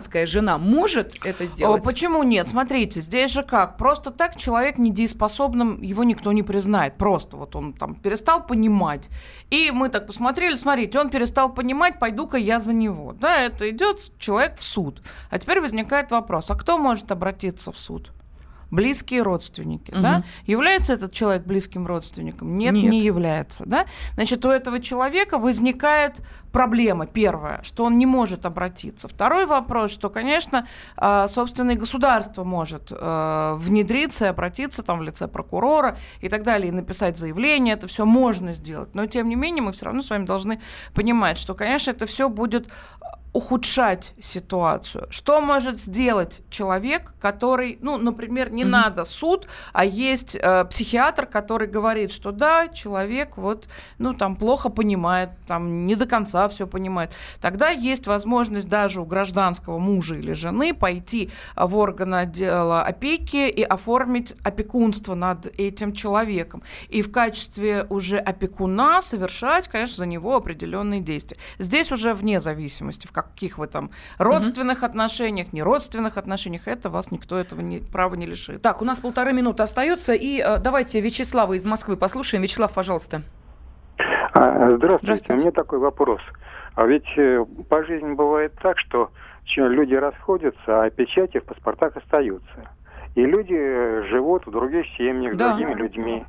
Гражданская 0.00 0.26
жена 0.26 0.58
может 0.58 1.14
это 1.24 1.46
сделать? 1.46 1.84
Почему 1.84 2.22
нет? 2.22 2.48
Смотрите, 2.48 3.00
здесь 3.00 3.30
же 3.32 3.42
как? 3.42 3.76
Просто 3.76 4.10
так 4.10 4.36
человек 4.36 4.78
недееспособным, 4.78 5.82
его 5.82 6.04
никто 6.04 6.32
не 6.32 6.42
признает. 6.42 6.96
Просто 6.96 7.36
вот 7.36 7.54
он 7.54 7.74
там 7.74 7.94
перестал 7.94 8.46
понимать. 8.46 9.10
И 9.50 9.70
мы 9.70 9.90
так 9.90 10.06
посмотрели, 10.06 10.56
смотрите, 10.56 10.98
он 10.98 11.10
перестал 11.10 11.52
понимать, 11.52 11.98
пойду-ка 11.98 12.38
я 12.38 12.60
за 12.60 12.72
него. 12.72 13.12
Да, 13.12 13.42
это 13.42 13.68
идет 13.68 14.12
человек 14.18 14.56
в 14.56 14.62
суд. 14.62 15.02
А 15.28 15.38
теперь 15.38 15.60
возникает 15.60 16.10
вопрос, 16.10 16.50
а 16.50 16.54
кто 16.54 16.78
может 16.78 17.12
обратиться 17.12 17.70
в 17.70 17.78
суд? 17.78 18.10
близкие 18.70 19.22
родственники, 19.22 19.90
угу. 19.90 20.00
да? 20.00 20.24
Является 20.46 20.92
этот 20.92 21.12
человек 21.12 21.44
близким 21.44 21.86
родственником? 21.86 22.56
Нет, 22.56 22.72
Нет, 22.72 22.90
не 22.90 23.02
является, 23.02 23.64
да? 23.66 23.86
Значит, 24.14 24.44
у 24.44 24.48
этого 24.48 24.80
человека 24.80 25.38
возникает 25.38 26.20
проблема 26.52 27.06
первая, 27.06 27.62
что 27.62 27.84
он 27.84 27.98
не 27.98 28.06
может 28.06 28.46
обратиться. 28.46 29.08
Второй 29.08 29.46
вопрос, 29.46 29.90
что, 29.90 30.10
конечно, 30.10 30.66
а, 30.96 31.28
собственно, 31.28 31.72
и 31.72 31.76
государство 31.76 32.44
может 32.44 32.90
а, 32.90 33.54
внедриться 33.56 34.26
и 34.26 34.28
обратиться 34.28 34.82
там 34.82 34.98
в 34.98 35.02
лице 35.02 35.28
прокурора 35.28 35.98
и 36.20 36.28
так 36.28 36.42
далее, 36.42 36.68
и 36.68 36.72
написать 36.72 37.16
заявление, 37.16 37.74
это 37.74 37.86
все 37.86 38.04
можно 38.04 38.52
сделать. 38.54 38.94
Но, 38.94 39.06
тем 39.06 39.28
не 39.28 39.36
менее, 39.36 39.62
мы 39.62 39.72
все 39.72 39.86
равно 39.86 40.02
с 40.02 40.10
вами 40.10 40.24
должны 40.24 40.60
понимать, 40.94 41.38
что, 41.38 41.54
конечно, 41.54 41.90
это 41.90 42.06
все 42.06 42.28
будет 42.28 42.68
ухудшать 43.32 44.12
ситуацию. 44.20 45.06
Что 45.10 45.40
может 45.40 45.78
сделать 45.78 46.42
человек, 46.50 47.14
который, 47.20 47.78
ну, 47.80 47.96
например, 47.96 48.50
не 48.50 48.62
mm-hmm. 48.62 48.66
надо 48.66 49.04
суд, 49.04 49.46
а 49.72 49.84
есть 49.84 50.34
э, 50.34 50.64
психиатр, 50.64 51.26
который 51.26 51.68
говорит, 51.68 52.12
что 52.12 52.32
да, 52.32 52.66
человек 52.68 53.36
вот, 53.36 53.68
ну, 53.98 54.14
там 54.14 54.34
плохо 54.34 54.68
понимает, 54.68 55.30
там 55.46 55.86
не 55.86 55.94
до 55.94 56.06
конца 56.06 56.39
все 56.48 56.66
понимает. 56.66 57.12
Тогда 57.40 57.70
есть 57.70 58.06
возможность 58.06 58.68
даже 58.68 59.00
у 59.00 59.04
гражданского 59.04 59.78
мужа 59.78 60.16
или 60.16 60.32
жены 60.32 60.74
пойти 60.74 61.30
в 61.56 61.76
орган 61.76 62.14
отдела 62.14 62.82
опеки 62.82 63.48
и 63.48 63.62
оформить 63.62 64.34
опекунство 64.42 65.14
над 65.14 65.46
этим 65.58 65.92
человеком. 65.92 66.62
И 66.88 67.02
в 67.02 67.10
качестве 67.10 67.86
уже 67.88 68.18
опекуна 68.18 69.02
совершать, 69.02 69.68
конечно, 69.68 69.98
за 69.98 70.06
него 70.06 70.36
определенные 70.36 71.00
действия. 71.00 71.38
Здесь 71.58 71.92
уже 71.92 72.14
вне 72.14 72.40
зависимости, 72.40 73.06
в 73.06 73.12
каких 73.12 73.58
вы 73.58 73.66
там 73.66 73.90
родственных 74.18 74.78
угу. 74.78 74.86
отношениях, 74.86 75.52
не 75.52 75.62
родственных 75.62 76.16
отношениях, 76.16 76.68
это 76.68 76.90
вас 76.90 77.10
никто 77.10 77.36
этого 77.36 77.60
не, 77.60 77.78
права 77.78 78.14
не 78.14 78.26
лишит. 78.26 78.62
Так, 78.62 78.82
у 78.82 78.84
нас 78.84 79.00
полторы 79.00 79.32
минуты 79.32 79.62
остается, 79.62 80.14
и 80.14 80.40
э, 80.40 80.58
давайте 80.58 81.00
Вячеслава 81.00 81.54
из 81.54 81.64
Москвы 81.66 81.96
послушаем. 81.96 82.42
Вячеслав, 82.42 82.72
пожалуйста. 82.72 83.22
А, 84.32 84.76
здравствуйте. 84.76 84.98
здравствуйте. 85.02 85.32
У 85.32 85.36
меня 85.36 85.50
такой 85.50 85.78
вопрос. 85.78 86.20
А 86.74 86.86
ведь 86.86 87.06
э, 87.16 87.44
по 87.68 87.84
жизни 87.84 88.12
бывает 88.14 88.54
так, 88.62 88.78
что 88.78 89.10
люди 89.56 89.94
расходятся, 89.94 90.82
а 90.82 90.90
печати 90.90 91.38
в 91.38 91.44
паспортах 91.44 91.96
остаются. 91.96 92.70
И 93.16 93.24
люди 93.24 93.56
э, 93.56 94.04
живут 94.08 94.46
в 94.46 94.50
других 94.50 94.86
семьях, 94.96 95.36
да. 95.36 95.50
другими 95.50 95.74
людьми. 95.74 96.24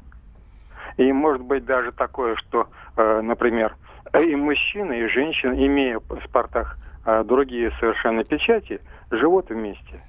И 0.98 1.12
может 1.14 1.42
быть 1.44 1.66
даже 1.66 1.92
такое, 1.92 2.36
что, 2.36 2.68
э, 2.98 3.22
например, 3.22 3.76
и 4.14 4.36
мужчины, 4.36 5.02
и 5.02 5.08
женщины, 5.08 5.54
имея 5.68 6.00
в 6.00 6.04
паспортах 6.04 6.78
другие 7.26 7.72
совершенно 7.80 8.24
печати, 8.24 8.80
живут 9.10 9.50
вместе. 9.50 10.02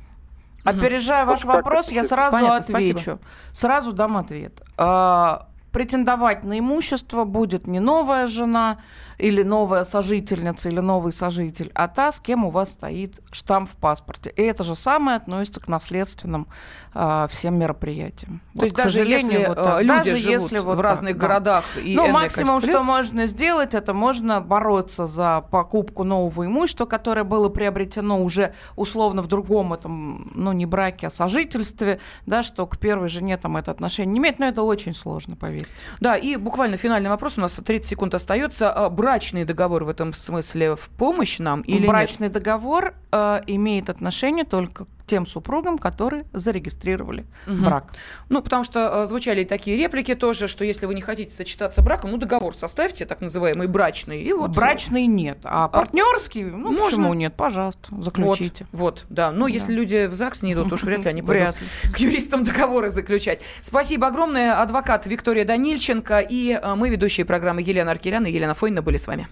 Опережая 0.64 1.24
ваш 1.24 1.44
вот 1.44 1.55
вопрос, 1.55 1.90
я 1.90 2.05
сразу 2.05 2.37
Понятно, 2.37 2.57
отвечу. 2.57 2.98
Спасибо. 2.98 3.18
Сразу 3.52 3.92
дам 3.92 4.16
ответ. 4.16 4.62
А, 4.76 5.46
претендовать 5.73 6.45
на 6.45 6.59
имущество 6.59 7.25
будет 7.25 7.67
не 7.67 7.81
новая 7.81 8.27
жена, 8.27 8.79
или 9.23 9.45
новая 9.45 9.85
сожительница, 9.85 10.69
или 10.69 10.81
новый 10.81 11.13
сожитель, 11.13 11.71
а 11.75 11.87
та, 11.87 12.11
с 12.11 12.19
кем 12.19 12.45
у 12.45 12.51
вас 12.51 12.73
стоит 12.73 13.21
штамп 13.31 13.71
в 13.71 13.77
паспорте. 13.77 14.33
И 14.35 14.43
это 14.43 14.65
же 14.65 14.75
самое 14.75 15.17
относится 15.17 15.61
к 15.61 15.69
наследственным 15.69 16.49
э, 16.93 17.29
всем 17.31 17.57
мероприятиям. 17.57 18.41
То 18.55 18.61
вот, 18.61 18.65
есть 18.65 18.75
даже 18.75 19.05
если 19.05 19.47
вот, 19.47 19.59
э, 19.59 19.83
люди 19.83 19.87
даже 19.87 20.17
живут 20.17 20.43
если 20.43 20.59
вот 20.59 20.77
в 20.77 20.81
разных 20.81 21.13
так, 21.13 21.21
городах 21.21 21.65
да. 21.77 21.81
и 21.81 21.95
Ну, 21.95 22.09
максимум, 22.09 22.61
что 22.61 22.83
можно 22.83 23.29
сделать, 23.29 23.77
это 23.77 23.95
можно 23.95 24.41
бороться 24.41 25.07
за 25.07 25.45
покупку 25.53 26.03
нового 26.03 26.45
имущества, 26.47 26.87
которое 26.87 27.23
было 27.23 27.49
приобретено 27.49 28.21
уже 28.21 28.55
условно 28.75 29.23
в 29.23 29.29
другом 29.29 29.73
этом, 29.73 30.33
ну, 30.35 30.51
не 30.51 30.67
браке, 30.67 31.07
а 31.07 31.11
сожительстве, 31.11 32.01
да, 32.27 32.43
что 32.43 32.67
к 32.67 32.77
первой 32.77 33.09
жене 33.09 33.37
там 33.37 33.57
это 33.57 33.71
отношение 33.71 34.15
не 34.15 34.19
имеет, 34.19 34.41
но 34.41 34.47
это 34.47 34.63
очень 34.63 34.97
сложно, 34.97 35.37
поверьте. 35.37 35.69
Да, 36.01 36.17
и 36.17 36.35
буквально 36.35 36.77
финальный 36.77 37.09
вопрос, 37.09 37.39
у 37.39 37.41
нас 37.41 37.53
30 37.53 37.89
секунд 37.89 38.15
остается. 38.15 38.73
А 38.73 38.91
брачный 39.12 39.44
договор 39.44 39.85
в 39.85 39.90
этом 39.90 40.14
смысле 40.14 40.75
в 40.75 40.88
помощь 40.88 41.38
нам 41.38 41.61
или 41.62 41.87
Брачный 41.87 42.29
нет? 42.29 42.33
договор 42.33 42.94
э, 43.11 43.40
имеет 43.46 43.90
отношение 43.90 44.44
только 44.44 44.87
тем 45.12 45.27
супругам, 45.27 45.77
которые 45.77 46.25
зарегистрировали 46.33 47.27
угу. 47.46 47.57
брак. 47.57 47.92
Ну, 48.31 48.40
потому 48.40 48.64
что 48.64 49.03
э, 49.03 49.07
звучали 49.07 49.45
такие 49.45 49.76
реплики 49.76 50.14
тоже, 50.14 50.49
что 50.49 50.64
если 50.64 50.87
вы 50.87 50.95
не 50.95 51.03
хотите 51.03 51.37
сочетаться 51.37 51.82
браком, 51.82 52.12
ну, 52.12 52.16
договор 52.16 52.57
составьте, 52.57 53.05
так 53.05 53.20
называемый 53.20 53.68
брачный. 53.68 54.22
И 54.22 54.32
вот... 54.32 54.53
Брачный 54.53 55.05
нет, 55.05 55.37
а, 55.45 55.64
а 55.64 55.68
партнерский, 55.68 56.45
ну, 56.45 56.72
можно... 56.72 56.84
почему 56.84 57.12
нет, 57.12 57.34
пожалуйста, 57.34 57.95
заключите. 58.01 58.66
Вот, 58.72 59.05
вот 59.05 59.07
да. 59.11 59.32
Но 59.32 59.49
да. 59.49 59.53
если 59.53 59.74
люди 59.74 60.07
в 60.07 60.14
ЗАГС 60.14 60.45
не 60.45 60.55
идут, 60.55 60.70
то 60.70 60.76
уж 60.76 60.84
вряд 60.84 61.05
ли 61.05 61.11
они 61.11 61.20
пойдут 61.28 61.57
к 61.93 61.99
юристам 61.99 62.43
договоры 62.43 62.89
заключать. 62.89 63.43
Спасибо 63.61 64.07
огромное. 64.07 64.62
Адвокат 64.62 65.05
Виктория 65.05 65.45
Данильченко 65.45 66.20
и 66.20 66.53
э, 66.53 66.74
мы, 66.74 66.89
ведущие 66.89 67.26
программы 67.26 67.61
Елена 67.61 67.91
Аркелян 67.91 68.24
и 68.24 68.32
Елена 68.32 68.55
Фойна, 68.55 68.80
были 68.80 68.97
с 68.97 69.07
вами. 69.07 69.28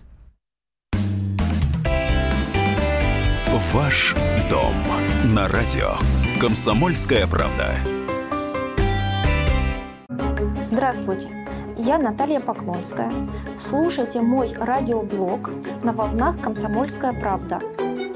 Ваш 3.73 4.15
дом 4.51 4.75
на 5.35 5.47
радио. 5.47 5.93
Комсомольская 6.41 7.27
правда. 7.27 7.77
Здравствуйте. 10.61 11.29
Я 11.77 11.99
Наталья 11.99 12.41
Поклонская. 12.41 13.13
Слушайте 13.57 14.23
мой 14.23 14.53
радиоблог 14.53 15.51
на 15.85 15.93
волнах 15.93 16.41
«Комсомольская 16.41 17.13
правда». 17.13 17.61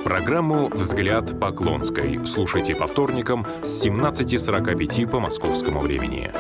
Программу 0.05 0.69
«Взгляд 0.69 1.39
Поклонской» 1.39 2.21
слушайте 2.27 2.75
по 2.75 2.87
вторникам 2.87 3.47
с 3.62 3.87
17.45 3.87 5.09
по 5.09 5.21
московскому 5.21 5.81
времени. 5.81 6.33